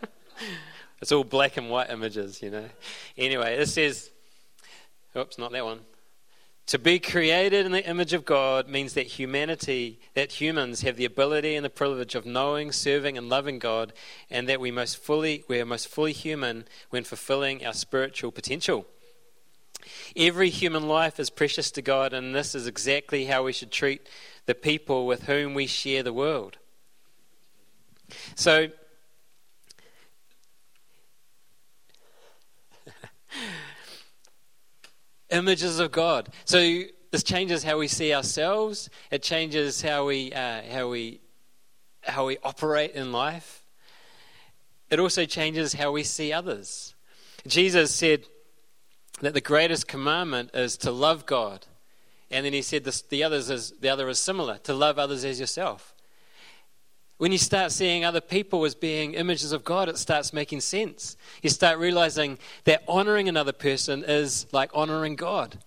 it's 1.02 1.12
all 1.12 1.24
black 1.24 1.58
and 1.58 1.70
white 1.70 1.90
images, 1.90 2.42
you 2.42 2.50
know. 2.50 2.66
Anyway, 3.18 3.56
it 3.58 3.68
says, 3.68 4.10
oops, 5.16 5.38
not 5.38 5.52
that 5.52 5.66
one. 5.66 5.82
To 6.68 6.80
be 6.80 6.98
created 6.98 7.66
in 7.68 7.72
the 7.72 7.88
image 7.88 8.14
of 8.14 8.26
God 8.26 8.68
means 8.68 8.94
that 8.94 9.06
humanity, 9.06 10.00
that 10.16 10.32
humans 10.32 10.82
have 10.82 10.96
the 10.96 11.06
ability 11.06 11.56
and 11.56 11.64
the 11.64 11.70
privilege 11.70 12.16
of 12.16 12.26
knowing, 12.26 12.72
serving, 12.72 13.20
and 13.20 13.30
loving 13.30 13.60
God, 13.60 13.94
and 14.32 14.50
that 14.50 14.60
we 14.60 14.72
most 14.72 14.98
fully 14.98 15.44
we 15.48 15.62
are 15.62 15.66
most 15.66 15.88
fully 15.88 16.12
human 16.12 16.66
when 16.90 17.04
fulfilling 17.04 17.64
our 17.64 17.74
spiritual 17.74 18.32
potential. 18.32 18.88
Every 20.18 20.50
human 20.50 20.88
life 20.88 21.20
is 21.20 21.30
precious 21.30 21.70
to 21.72 21.84
God, 21.84 22.14
and 22.14 22.34
this 22.34 22.56
is 22.56 22.66
exactly 22.66 23.26
how 23.26 23.44
we 23.44 23.54
should 23.54 23.72
treat 23.72 24.08
the 24.48 24.56
people 24.56 25.06
with 25.06 25.24
whom 25.24 25.54
we 25.54 25.68
share 25.68 26.02
the 26.02 26.14
world. 26.14 26.58
So 28.36 28.70
images 35.30 35.80
of 35.80 35.92
God. 35.92 36.30
So 36.46 36.84
this 37.12 37.24
changes 37.24 37.64
how 37.64 37.78
we 37.78 37.88
see 37.88 38.14
ourselves. 38.14 38.90
It 39.10 39.24
changes 39.24 39.82
how 39.82 40.06
we 40.06 40.34
uh, 40.34 40.64
how 40.72 40.90
we 40.90 41.22
how 42.04 42.28
we 42.28 42.38
operate 42.44 42.92
in 42.92 43.12
life. 43.12 43.64
It 44.90 45.00
also 45.00 45.26
changes 45.26 45.74
how 45.74 45.92
we 45.92 46.04
see 46.04 46.32
others. 46.32 46.94
Jesus 47.48 47.94
said 47.94 48.26
that 49.22 49.34
the 49.34 49.42
greatest 49.42 49.88
commandment 49.88 50.52
is 50.54 50.78
to 50.78 50.92
love 50.92 51.26
God, 51.26 51.66
and 52.30 52.46
then 52.46 52.54
he 52.54 52.62
said 52.62 52.84
this, 52.84 53.02
the 53.02 53.24
others 53.24 53.50
is 53.50 53.72
the 53.80 53.90
other 53.90 54.10
is 54.10 54.20
similar 54.20 54.58
to 54.60 54.74
love 54.74 55.00
others 55.00 55.24
as 55.26 55.40
yourself. 55.40 55.95
When 57.18 57.32
you 57.32 57.38
start 57.38 57.72
seeing 57.72 58.04
other 58.04 58.20
people 58.20 58.66
as 58.66 58.76
being 58.76 59.14
images 59.14 59.54
of 59.54 59.64
God, 59.64 59.88
it 59.88 59.98
starts 59.98 60.34
making 60.34 60.62
sense. 60.62 61.16
You 61.42 61.50
start 61.50 61.80
realizing 61.80 62.38
that 62.66 62.84
honoring 62.88 63.30
another 63.30 63.54
person 63.54 64.04
is 64.06 64.48
like 64.52 64.70
honoring 64.74 65.16
God. 65.16 65.60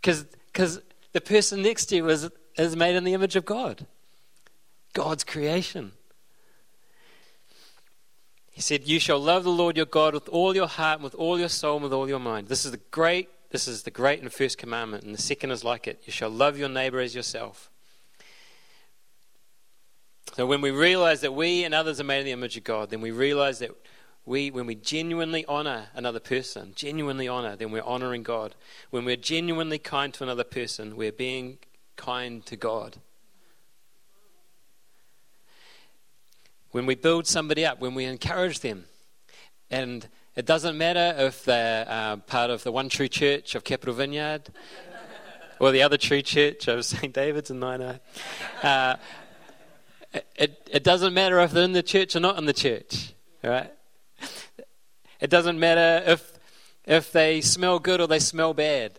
Because 0.00 0.80
the 1.12 1.20
person 1.20 1.62
next 1.62 1.86
to 1.86 1.96
you 1.96 2.08
is, 2.08 2.30
is 2.56 2.76
made 2.76 2.94
in 2.94 3.02
the 3.02 3.12
image 3.12 3.34
of 3.34 3.44
God, 3.44 3.86
God's 4.92 5.24
creation. 5.24 5.92
He 8.52 8.60
said, 8.60 8.86
You 8.86 9.00
shall 9.00 9.18
love 9.18 9.42
the 9.42 9.50
Lord 9.50 9.76
your 9.76 9.86
God 9.86 10.14
with 10.14 10.28
all 10.28 10.54
your 10.54 10.68
heart, 10.68 10.98
and 10.98 11.04
with 11.04 11.14
all 11.16 11.40
your 11.40 11.48
soul, 11.48 11.76
and 11.76 11.84
with 11.84 11.92
all 11.92 12.08
your 12.08 12.20
mind. 12.20 12.46
This 12.46 12.64
is 12.64 12.70
the 12.70 12.80
great, 12.92 13.28
this 13.50 13.66
is 13.66 13.82
the 13.82 13.90
great 13.90 14.20
and 14.20 14.32
first 14.32 14.58
commandment, 14.58 15.02
and 15.02 15.12
the 15.12 15.20
second 15.20 15.50
is 15.50 15.64
like 15.64 15.88
it. 15.88 16.02
You 16.04 16.12
shall 16.12 16.30
love 16.30 16.56
your 16.56 16.68
neighbor 16.68 17.00
as 17.00 17.16
yourself. 17.16 17.71
So 20.34 20.46
when 20.46 20.62
we 20.62 20.70
realize 20.70 21.20
that 21.20 21.34
we 21.34 21.62
and 21.64 21.74
others 21.74 22.00
are 22.00 22.04
made 22.04 22.20
in 22.20 22.24
the 22.24 22.32
image 22.32 22.56
of 22.56 22.64
God, 22.64 22.88
then 22.88 23.02
we 23.02 23.10
realize 23.10 23.58
that 23.58 23.70
we, 24.24 24.50
when 24.50 24.66
we 24.66 24.74
genuinely 24.74 25.44
honor 25.44 25.88
another 25.94 26.20
person, 26.20 26.72
genuinely 26.74 27.28
honor, 27.28 27.54
then 27.54 27.70
we're 27.70 27.82
honoring 27.82 28.22
God. 28.22 28.54
When 28.90 29.04
we're 29.04 29.16
genuinely 29.16 29.78
kind 29.78 30.14
to 30.14 30.22
another 30.22 30.44
person, 30.44 30.96
we're 30.96 31.12
being 31.12 31.58
kind 31.96 32.46
to 32.46 32.56
God. 32.56 32.96
When 36.70 36.86
we 36.86 36.94
build 36.94 37.26
somebody 37.26 37.66
up, 37.66 37.80
when 37.80 37.94
we 37.94 38.04
encourage 38.06 38.60
them, 38.60 38.84
and 39.70 40.08
it 40.34 40.46
doesn't 40.46 40.78
matter 40.78 41.14
if 41.18 41.44
they're 41.44 41.84
uh, 41.86 42.16
part 42.16 42.50
of 42.50 42.62
the 42.62 42.72
One 42.72 42.88
True 42.88 43.08
Church 43.08 43.54
of 43.54 43.64
Capital 43.64 43.94
Vineyard 43.94 44.48
or 45.60 45.72
the 45.72 45.82
other 45.82 45.98
True 45.98 46.22
Church 46.22 46.68
of 46.68 46.84
St. 46.86 47.12
David's 47.12 47.50
in 47.50 47.60
Naenae. 47.60 48.00
Uh, 48.62 48.96
it, 50.12 50.68
it 50.70 50.84
doesn't 50.84 51.14
matter 51.14 51.40
if 51.40 51.52
they're 51.52 51.64
in 51.64 51.72
the 51.72 51.82
church 51.82 52.16
or 52.16 52.20
not 52.20 52.38
in 52.38 52.44
the 52.44 52.52
church, 52.52 53.14
right? 53.42 53.72
It 55.20 55.30
doesn't 55.30 55.58
matter 55.58 56.02
if, 56.10 56.32
if 56.84 57.12
they 57.12 57.40
smell 57.40 57.78
good 57.78 58.00
or 58.00 58.06
they 58.06 58.18
smell 58.18 58.54
bad. 58.54 58.98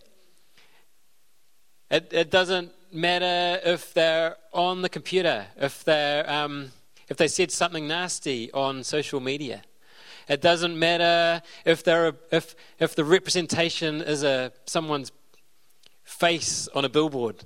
It, 1.90 2.12
it 2.12 2.30
doesn't 2.30 2.72
matter 2.90 3.60
if 3.64 3.92
they're 3.92 4.36
on 4.52 4.82
the 4.82 4.88
computer, 4.88 5.46
if, 5.56 5.84
they're, 5.84 6.28
um, 6.30 6.72
if 7.08 7.16
they 7.16 7.28
said 7.28 7.50
something 7.50 7.86
nasty 7.86 8.50
on 8.52 8.82
social 8.82 9.20
media. 9.20 9.62
It 10.28 10.40
doesn't 10.40 10.78
matter 10.78 11.42
if, 11.66 11.84
they're 11.84 12.08
a, 12.08 12.14
if, 12.32 12.56
if 12.78 12.94
the 12.94 13.04
representation 13.04 14.00
is 14.00 14.22
a, 14.22 14.52
someone's 14.64 15.12
face 16.04 16.68
on 16.74 16.84
a 16.84 16.88
billboard. 16.88 17.44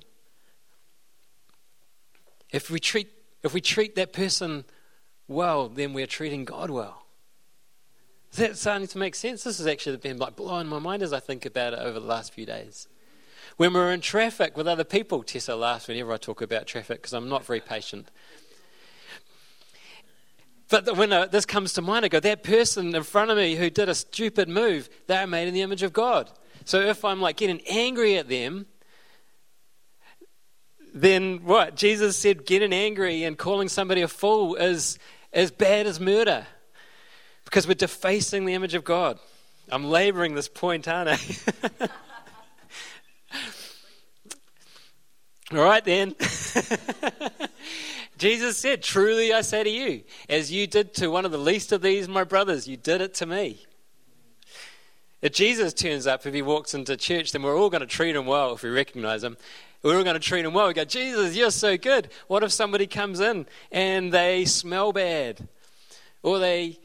If 2.51 2.71
we 2.71 2.79
treat 2.79 3.09
if 3.43 3.53
we 3.53 3.61
treat 3.61 3.95
that 3.95 4.13
person 4.13 4.65
well, 5.27 5.69
then 5.69 5.93
we're 5.93 6.07
treating 6.07 6.45
God 6.45 6.69
well. 6.69 7.05
Is 8.31 8.37
that 8.37 8.57
starting 8.57 8.87
to 8.87 8.97
make 8.97 9.15
sense? 9.15 9.43
This 9.43 9.57
has 9.57 9.67
actually 9.67 9.97
been 9.97 10.17
like 10.17 10.35
blowing 10.35 10.67
my 10.67 10.79
mind 10.79 11.01
as 11.01 11.13
I 11.13 11.19
think 11.19 11.45
about 11.45 11.73
it 11.73 11.79
over 11.79 11.99
the 11.99 12.05
last 12.05 12.33
few 12.33 12.45
days. 12.45 12.87
When 13.57 13.73
we're 13.73 13.91
in 13.91 14.01
traffic 14.01 14.55
with 14.55 14.67
other 14.67 14.83
people, 14.83 15.23
Tessa 15.23 15.55
laughs 15.55 15.87
whenever 15.87 16.13
I 16.13 16.17
talk 16.17 16.41
about 16.41 16.67
traffic 16.67 17.01
because 17.01 17.13
I'm 17.13 17.27
not 17.27 17.45
very 17.45 17.59
patient. 17.59 18.09
But 20.69 20.95
when 20.95 21.09
this 21.31 21.45
comes 21.45 21.73
to 21.73 21.81
mind, 21.81 22.05
I 22.05 22.09
go, 22.09 22.19
that 22.19 22.43
person 22.43 22.93
in 22.93 23.03
front 23.03 23.31
of 23.31 23.37
me 23.37 23.55
who 23.55 23.71
did 23.71 23.89
a 23.89 23.95
stupid 23.95 24.47
move, 24.47 24.87
they 25.07 25.17
are 25.17 25.27
made 25.27 25.47
in 25.47 25.53
the 25.53 25.61
image 25.61 25.81
of 25.81 25.93
God. 25.93 26.29
So 26.65 26.79
if 26.79 27.03
I'm 27.03 27.19
like 27.19 27.37
getting 27.37 27.61
angry 27.67 28.17
at 28.17 28.29
them, 28.29 28.67
then 30.93 31.43
what? 31.43 31.75
Jesus 31.75 32.17
said 32.17 32.45
getting 32.45 32.73
angry 32.73 33.23
and 33.23 33.37
calling 33.37 33.69
somebody 33.69 34.01
a 34.01 34.07
fool 34.07 34.55
is 34.55 34.97
as 35.33 35.51
bad 35.51 35.85
as 35.87 35.99
murder 35.99 36.47
because 37.45 37.67
we're 37.67 37.73
defacing 37.73 38.45
the 38.45 38.53
image 38.53 38.73
of 38.73 38.83
God. 38.83 39.19
I'm 39.71 39.85
laboring 39.85 40.35
this 40.35 40.47
point, 40.47 40.87
aren't 40.87 41.09
I? 41.09 41.17
All 45.51 45.63
right, 45.63 45.83
then. 45.83 46.15
Jesus 48.17 48.57
said, 48.57 48.83
Truly 48.83 49.33
I 49.33 49.41
say 49.41 49.63
to 49.63 49.69
you, 49.69 50.03
as 50.27 50.51
you 50.51 50.67
did 50.67 50.93
to 50.95 51.07
one 51.07 51.25
of 51.25 51.31
the 51.31 51.37
least 51.37 51.71
of 51.71 51.81
these, 51.81 52.07
my 52.07 52.23
brothers, 52.23 52.67
you 52.67 52.77
did 52.77 53.01
it 53.01 53.13
to 53.15 53.25
me. 53.25 53.65
If 55.21 55.33
Jesus 55.33 55.73
turns 55.73 56.05
up, 56.07 56.25
if 56.25 56.33
he 56.33 56.41
walks 56.41 56.73
into 56.73 56.95
church, 56.95 57.31
then 57.31 57.43
we're 57.43 57.57
all 57.57 57.69
going 57.69 57.81
to 57.81 57.87
treat 57.87 58.15
him 58.15 58.25
well 58.25 58.53
if 58.53 58.63
we 58.63 58.69
recognize 58.69 59.23
him. 59.23 59.37
We're 59.81 59.97
all 59.97 60.03
going 60.03 60.15
to 60.15 60.19
treat 60.19 60.41
them 60.41 60.53
well. 60.53 60.67
We 60.67 60.73
go, 60.73 60.83
Jesus, 60.83 61.35
you're 61.35 61.51
so 61.51 61.77
good. 61.77 62.09
What 62.27 62.43
if 62.43 62.51
somebody 62.51 62.85
comes 62.85 63.19
in 63.19 63.45
and 63.71 64.11
they 64.11 64.45
smell 64.45 64.91
bad? 64.91 65.47
Or 66.21 66.37
they 66.37 66.79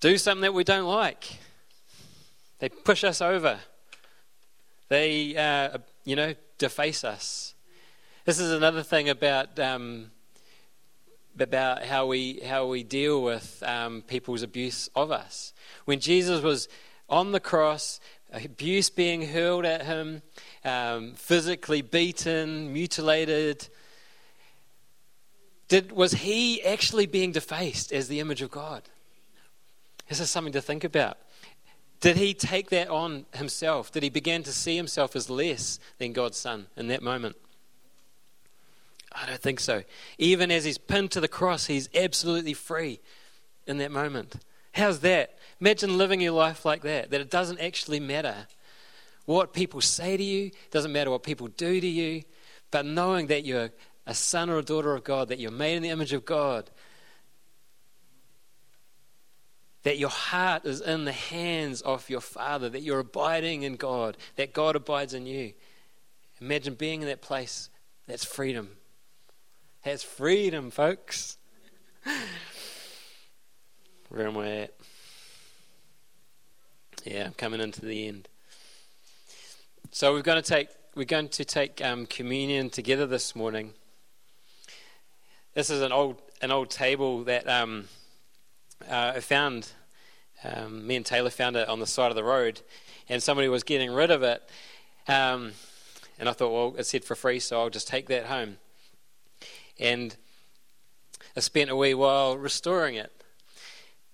do 0.00 0.18
something 0.18 0.42
that 0.42 0.54
we 0.54 0.64
don't 0.64 0.86
like? 0.86 1.38
They 2.58 2.68
push 2.68 3.04
us 3.04 3.20
over. 3.20 3.60
They, 4.88 5.36
uh, 5.36 5.78
you 6.04 6.16
know, 6.16 6.34
deface 6.58 7.04
us. 7.04 7.54
This 8.24 8.40
is 8.40 8.50
another 8.50 8.82
thing 8.82 9.08
about 9.08 9.58
um, 9.60 10.10
about 11.38 11.84
how 11.84 12.06
we 12.06 12.40
how 12.40 12.66
we 12.66 12.82
deal 12.82 13.22
with 13.22 13.62
um, 13.64 14.02
people's 14.02 14.42
abuse 14.42 14.88
of 14.96 15.12
us. 15.12 15.52
When 15.84 16.00
Jesus 16.00 16.42
was 16.42 16.68
on 17.08 17.30
the 17.30 17.40
cross, 17.40 18.00
abuse 18.44 18.90
being 18.90 19.28
hurled 19.28 19.64
at 19.64 19.86
him, 19.86 20.22
um, 20.64 21.14
physically 21.14 21.82
beaten, 21.82 22.72
mutilated. 22.72 23.68
Did, 25.68 25.92
was 25.92 26.12
he 26.12 26.62
actually 26.64 27.06
being 27.06 27.32
defaced 27.32 27.92
as 27.92 28.08
the 28.08 28.20
image 28.20 28.42
of 28.42 28.50
God? 28.50 28.82
This 30.08 30.20
is 30.20 30.30
something 30.30 30.52
to 30.52 30.60
think 30.60 30.84
about. 30.84 31.18
Did 32.00 32.16
he 32.16 32.34
take 32.34 32.70
that 32.70 32.88
on 32.88 33.26
himself? 33.34 33.90
Did 33.90 34.02
he 34.02 34.10
begin 34.10 34.42
to 34.44 34.52
see 34.52 34.76
himself 34.76 35.16
as 35.16 35.30
less 35.30 35.78
than 35.98 36.12
God's 36.12 36.36
son 36.36 36.66
in 36.76 36.88
that 36.88 37.02
moment? 37.02 37.36
I 39.12 39.26
don't 39.26 39.40
think 39.40 39.60
so. 39.60 39.82
Even 40.18 40.50
as 40.50 40.64
he's 40.64 40.78
pinned 40.78 41.10
to 41.12 41.20
the 41.20 41.28
cross, 41.28 41.66
he's 41.66 41.88
absolutely 41.94 42.52
free 42.52 43.00
in 43.66 43.78
that 43.78 43.90
moment. 43.90 44.36
How's 44.72 45.00
that? 45.00 45.35
Imagine 45.60 45.96
living 45.96 46.20
your 46.20 46.32
life 46.32 46.64
like 46.64 46.82
that, 46.82 47.10
that 47.10 47.20
it 47.20 47.30
doesn't 47.30 47.60
actually 47.60 48.00
matter 48.00 48.46
what 49.24 49.52
people 49.52 49.80
say 49.80 50.16
to 50.16 50.22
you, 50.22 50.50
doesn't 50.70 50.92
matter 50.92 51.10
what 51.10 51.22
people 51.22 51.48
do 51.48 51.80
to 51.80 51.86
you, 51.86 52.22
but 52.70 52.86
knowing 52.86 53.28
that 53.28 53.44
you're 53.44 53.70
a 54.06 54.14
son 54.14 54.50
or 54.50 54.58
a 54.58 54.62
daughter 54.62 54.94
of 54.94 55.02
God, 55.02 55.28
that 55.28 55.38
you're 55.38 55.50
made 55.50 55.76
in 55.76 55.82
the 55.82 55.90
image 55.90 56.12
of 56.12 56.24
God, 56.24 56.70
that 59.82 59.98
your 59.98 60.10
heart 60.10 60.66
is 60.66 60.80
in 60.80 61.04
the 61.04 61.12
hands 61.12 61.80
of 61.80 62.08
your 62.10 62.20
Father, 62.20 62.68
that 62.68 62.82
you're 62.82 63.00
abiding 63.00 63.62
in 63.62 63.76
God, 63.76 64.16
that 64.36 64.52
God 64.52 64.76
abides 64.76 65.14
in 65.14 65.26
you. 65.26 65.54
Imagine 66.40 66.74
being 66.74 67.02
in 67.02 67.08
that 67.08 67.22
place. 67.22 67.70
That's 68.06 68.24
freedom. 68.24 68.70
That's 69.84 70.02
freedom, 70.02 70.70
folks. 70.70 71.38
Where 74.08 74.26
am 74.26 74.38
I 74.38 74.62
at? 74.62 74.74
Yeah, 77.06 77.26
I'm 77.26 77.34
coming 77.34 77.60
into 77.60 77.86
the 77.86 78.08
end. 78.08 78.28
So 79.92 80.12
we're 80.12 80.22
going 80.22 80.42
to 80.42 80.48
take 80.48 80.70
we're 80.96 81.04
going 81.04 81.28
to 81.28 81.44
take 81.44 81.80
um, 81.80 82.04
communion 82.06 82.68
together 82.68 83.06
this 83.06 83.36
morning. 83.36 83.74
This 85.54 85.70
is 85.70 85.82
an 85.82 85.92
old 85.92 86.20
an 86.42 86.50
old 86.50 86.68
table 86.68 87.22
that 87.22 87.48
um, 87.48 87.84
uh, 88.90 89.12
I 89.14 89.20
found. 89.20 89.68
Um, 90.42 90.84
me 90.84 90.96
and 90.96 91.06
Taylor 91.06 91.30
found 91.30 91.54
it 91.54 91.68
on 91.68 91.78
the 91.78 91.86
side 91.86 92.10
of 92.10 92.16
the 92.16 92.24
road, 92.24 92.60
and 93.08 93.22
somebody 93.22 93.46
was 93.48 93.62
getting 93.62 93.92
rid 93.92 94.10
of 94.10 94.24
it. 94.24 94.42
Um, 95.06 95.52
and 96.18 96.28
I 96.28 96.32
thought, 96.32 96.52
well, 96.52 96.74
it 96.76 96.86
said 96.86 97.04
for 97.04 97.14
free, 97.14 97.38
so 97.38 97.60
I'll 97.60 97.70
just 97.70 97.86
take 97.86 98.08
that 98.08 98.26
home. 98.26 98.56
And 99.78 100.16
I 101.36 101.40
spent 101.40 101.70
a 101.70 101.76
wee 101.76 101.94
while 101.94 102.36
restoring 102.36 102.96
it, 102.96 103.12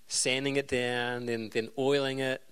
sanding 0.08 0.56
it 0.56 0.68
down, 0.68 1.24
then 1.24 1.48
then 1.54 1.70
oiling 1.78 2.18
it, 2.18 2.42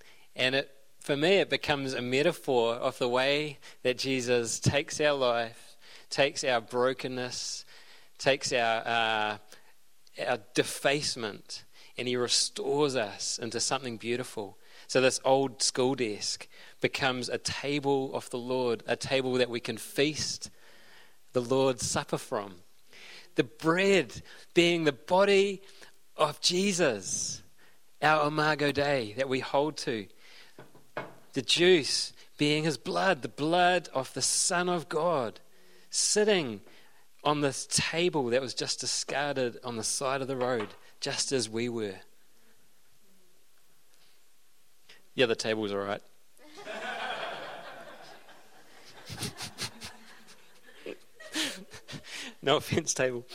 and 0.41 0.55
it 0.57 0.75
for 1.01 1.17
me, 1.17 1.37
it 1.37 1.49
becomes 1.49 1.95
a 1.95 2.03
metaphor 2.03 2.75
of 2.75 2.99
the 2.99 3.09
way 3.09 3.59
that 3.83 3.97
Jesus 3.97 4.61
takes 4.61 5.01
our 5.01 5.15
life, 5.15 5.77
takes 6.11 6.45
our 6.45 6.61
brokenness, 6.61 7.65
takes 8.19 8.53
our, 8.53 8.87
uh, 8.87 9.39
our 10.27 10.39
defacement, 10.55 11.65
and 11.97 12.07
he 12.07 12.17
restores 12.17 12.97
us 12.97 13.39
into 13.39 13.61
something 13.61 13.97
beautiful. 13.97 14.59
So, 14.89 15.01
this 15.01 15.21
old 15.25 15.63
school 15.63 15.95
desk 15.95 16.47
becomes 16.83 17.29
a 17.29 17.39
table 17.39 18.15
of 18.15 18.29
the 18.31 18.39
Lord, 18.39 18.83
a 18.87 18.97
table 18.97 19.35
that 19.35 19.49
we 19.49 19.61
can 19.61 19.79
feast 19.79 20.51
the 21.33 21.41
Lord's 21.41 21.89
Supper 21.89 22.19
from. 22.19 22.57
The 23.37 23.45
bread 23.45 24.21
being 24.53 24.85
the 24.85 24.93
body 24.93 25.63
of 26.17 26.41
Jesus, 26.43 27.43
our 28.03 28.27
Imago 28.27 28.71
Dei 28.71 29.15
that 29.15 29.29
we 29.29 29.41
hold 29.41 29.79
to 29.79 30.07
the 31.33 31.43
juice 31.43 32.13
being 32.39 32.65
his 32.65 32.79
blood, 32.79 33.23
the 33.23 33.29
blood 33.29 33.89
of 33.93 34.13
the 34.15 34.23
Son 34.23 34.69
of 34.69 34.89
God, 34.89 35.41
sitting 35.91 36.61
on 37.23 37.43
this 37.43 37.67
table 37.71 38.25
that 38.31 38.41
was 38.41 38.55
just 38.55 38.81
discarded 38.81 39.59
on 39.63 39.77
the 39.77 39.85
side 39.85 40.23
of 40.23 40.29
the 40.29 40.37
road, 40.37 40.69
just 41.01 41.33
as 41.33 41.51
we 41.51 41.69
were. 41.69 41.97
Yeah, 45.15 45.27
the 45.27 45.37
table's 45.37 45.73
all 45.73 45.81
right. 45.81 46.01
no 52.41 52.57
offense, 52.57 52.95
table. 52.95 53.27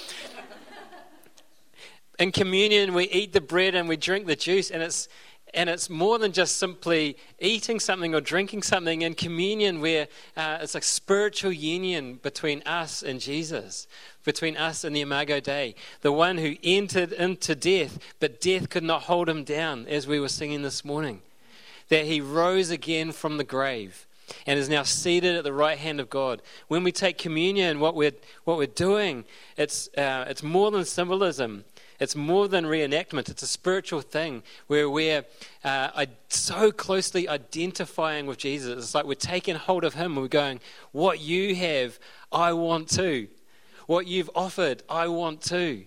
In 2.18 2.32
communion, 2.32 2.94
we 2.94 3.04
eat 3.10 3.34
the 3.34 3.42
bread 3.42 3.76
and 3.76 3.90
we 3.90 3.98
drink 3.98 4.26
the 4.26 4.36
juice, 4.36 4.72
and 4.72 4.82
it's 4.82 5.08
and 5.56 5.70
it's 5.70 5.90
more 5.90 6.20
than 6.20 6.34
just 6.34 6.58
simply 6.58 7.18
eating 7.40 7.80
something 7.80 8.14
or 8.14 8.22
drinking 8.22 8.62
something 8.62 9.02
in 9.02 9.16
communion, 9.16 9.82
where 9.82 10.08
uh, 10.36 10.60
it's 10.62 10.76
a 10.76 10.82
spiritual 10.82 11.52
union 11.52 12.20
between 12.22 12.62
us 12.64 13.02
and 13.02 13.20
Jesus, 13.20 13.88
between 14.24 14.58
us 14.58 14.84
and 14.84 14.96
the 14.96 15.02
Imago 15.02 15.40
Dei, 15.40 15.74
the 16.02 16.12
one 16.12 16.38
who 16.38 16.56
entered 16.62 17.14
into 17.14 17.56
death, 17.56 17.98
but 18.20 18.42
death 18.42 18.70
could 18.70 18.84
not 18.84 19.04
hold 19.04 19.30
him 19.30 19.44
down, 19.44 19.88
as 19.88 20.06
we 20.06 20.20
were 20.20 20.30
singing 20.30 20.62
this 20.62 20.84
morning. 20.84 21.22
That 21.90 22.06
he 22.06 22.20
rose 22.20 22.70
again 22.70 23.12
from 23.12 23.38
the 23.38 23.44
grave 23.44 24.06
and 24.48 24.60
is 24.60 24.70
now 24.70 24.84
seated 24.84 25.36
at 25.36 25.44
the 25.44 25.54
right 25.54 25.78
hand 25.78 26.00
of 26.00 26.10
God. 26.10 26.42
When 26.68 26.84
we 26.84 26.92
take 26.92 27.18
communion, 27.18 27.80
what 27.80 27.96
we're, 27.96 28.14
what 28.44 28.58
we're 28.58 28.66
doing, 28.66 29.24
it's, 29.56 29.88
uh, 29.98 30.26
it's 30.28 30.44
more 30.44 30.72
than 30.72 30.84
symbolism. 30.84 31.64
It's 32.00 32.16
more 32.16 32.48
than 32.48 32.66
reenactment, 32.66 33.30
it's 33.30 33.44
a 33.44 33.48
spiritual 33.48 34.02
thing 34.02 34.44
where 34.68 34.90
we're 34.90 35.24
uh, 35.64 36.06
so 36.30 36.72
closely 36.72 37.28
identifying 37.30 38.26
with 38.26 38.38
Jesus. 38.38 38.78
It's 38.84 38.96
like 38.96 39.06
we're 39.06 39.16
taking 39.16 39.56
hold 39.56 39.84
of 39.84 39.94
Him. 39.94 40.14
and 40.14 40.22
We're 40.22 40.28
going, 40.28 40.60
What 40.92 41.20
you 41.20 41.56
have, 41.56 42.00
I 42.32 42.54
want 42.54 42.90
to. 42.92 43.28
What 43.88 44.08
you've 44.08 44.30
offered, 44.36 44.84
I 44.90 45.08
want 45.08 45.42
to. 45.44 45.86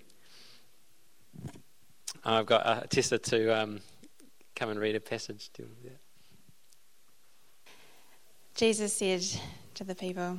I've 2.25 2.47
got 2.47 2.85
a 2.85 2.87
Tessa 2.87 3.19
to 3.19 3.49
um, 3.51 3.81
come 4.55 4.71
and 4.71 4.79
read 4.79 4.95
a 4.97 5.01
passage. 5.01 5.51
Jesus 8.55 8.93
said 8.93 9.23
to 9.75 9.85
the 9.85 9.95
people, 9.95 10.39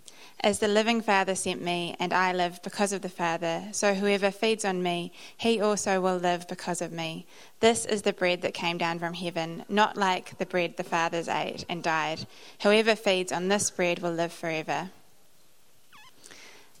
As 0.43 0.57
the 0.57 0.67
living 0.67 1.01
Father 1.01 1.35
sent 1.35 1.61
me, 1.61 1.95
and 1.99 2.11
I 2.11 2.33
live 2.33 2.63
because 2.63 2.91
of 2.93 3.03
the 3.03 3.09
Father, 3.09 3.65
so 3.71 3.93
whoever 3.93 4.31
feeds 4.31 4.65
on 4.65 4.81
me, 4.81 5.11
he 5.37 5.61
also 5.61 6.01
will 6.01 6.17
live 6.17 6.47
because 6.47 6.81
of 6.81 6.91
me. 6.91 7.27
This 7.59 7.85
is 7.85 8.01
the 8.01 8.11
bread 8.11 8.41
that 8.41 8.55
came 8.55 8.79
down 8.79 8.97
from 8.97 9.13
heaven, 9.13 9.63
not 9.69 9.97
like 9.97 10.39
the 10.39 10.47
bread 10.47 10.77
the 10.77 10.83
fathers 10.83 11.27
ate 11.27 11.63
and 11.69 11.83
died. 11.83 12.25
Whoever 12.63 12.95
feeds 12.95 13.31
on 13.31 13.49
this 13.49 13.69
bread 13.69 13.99
will 13.99 14.13
live 14.13 14.33
forever. 14.33 14.89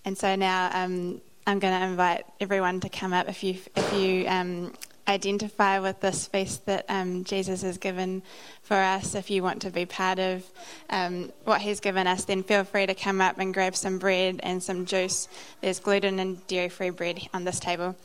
And 0.03 0.17
so 0.17 0.35
now 0.35 0.71
um, 0.73 1.21
I'm 1.45 1.59
going 1.59 1.79
to 1.79 1.85
invite 1.85 2.25
everyone 2.39 2.79
to 2.79 2.89
come 2.89 3.13
up 3.13 3.29
if 3.29 3.43
you 3.43 3.59
if 3.75 3.93
you 3.93 4.27
um, 4.27 4.73
identify 5.11 5.79
with 5.79 5.99
this 5.99 6.27
feast 6.27 6.65
that 6.65 6.85
um, 6.89 7.23
Jesus 7.23 7.61
has 7.61 7.77
given 7.77 8.23
for 8.63 8.75
us. 8.75 9.13
If 9.13 9.29
you 9.29 9.43
want 9.43 9.61
to 9.61 9.69
be 9.69 9.85
part 9.85 10.19
of 10.19 10.43
um, 10.89 11.31
what 11.43 11.61
He's 11.61 11.79
given 11.79 12.07
us, 12.07 12.25
then 12.25 12.43
feel 12.43 12.63
free 12.63 12.85
to 12.85 12.95
come 12.95 13.21
up 13.21 13.37
and 13.37 13.53
grab 13.53 13.75
some 13.75 13.99
bread 13.99 14.39
and 14.41 14.63
some 14.63 14.85
juice. 14.85 15.27
There's 15.61 15.79
gluten 15.79 16.19
and 16.19 16.45
dairy-free 16.47 16.91
bread 16.91 17.27
on 17.33 17.43
this 17.43 17.59
table. 17.59 17.95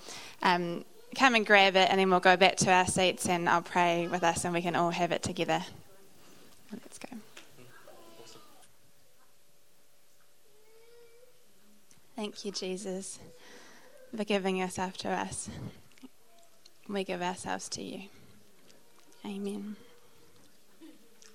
Um, 0.43 0.85
come 1.15 1.35
and 1.35 1.47
grab 1.47 1.77
it, 1.77 1.89
and 1.91 1.99
then 1.99 2.11
we'll 2.11 2.21
go 2.21 2.37
back 2.37 2.57
to 2.57 2.71
our 2.71 2.87
seats, 2.87 3.29
and 3.29 3.49
I'll 3.49 3.63
pray 3.63 4.09
with 4.09 4.23
us, 4.23 4.45
and 4.45 4.53
we 4.53 4.61
can 4.61 4.77
all 4.77 4.91
have 4.91 5.13
it 5.13 5.23
together. 5.23 5.65
Let's 6.73 6.99
go. 6.99 7.17
Thank 12.17 12.45
you, 12.45 12.51
Jesus, 12.51 13.19
for 14.17 14.25
giving 14.25 14.57
yourself 14.57 14.97
to 14.99 15.11
us. 15.11 15.49
We 16.89 17.05
give 17.05 17.23
ourselves 17.23 17.69
to 17.71 17.83
you. 17.83 18.03
Amen. 19.25 19.77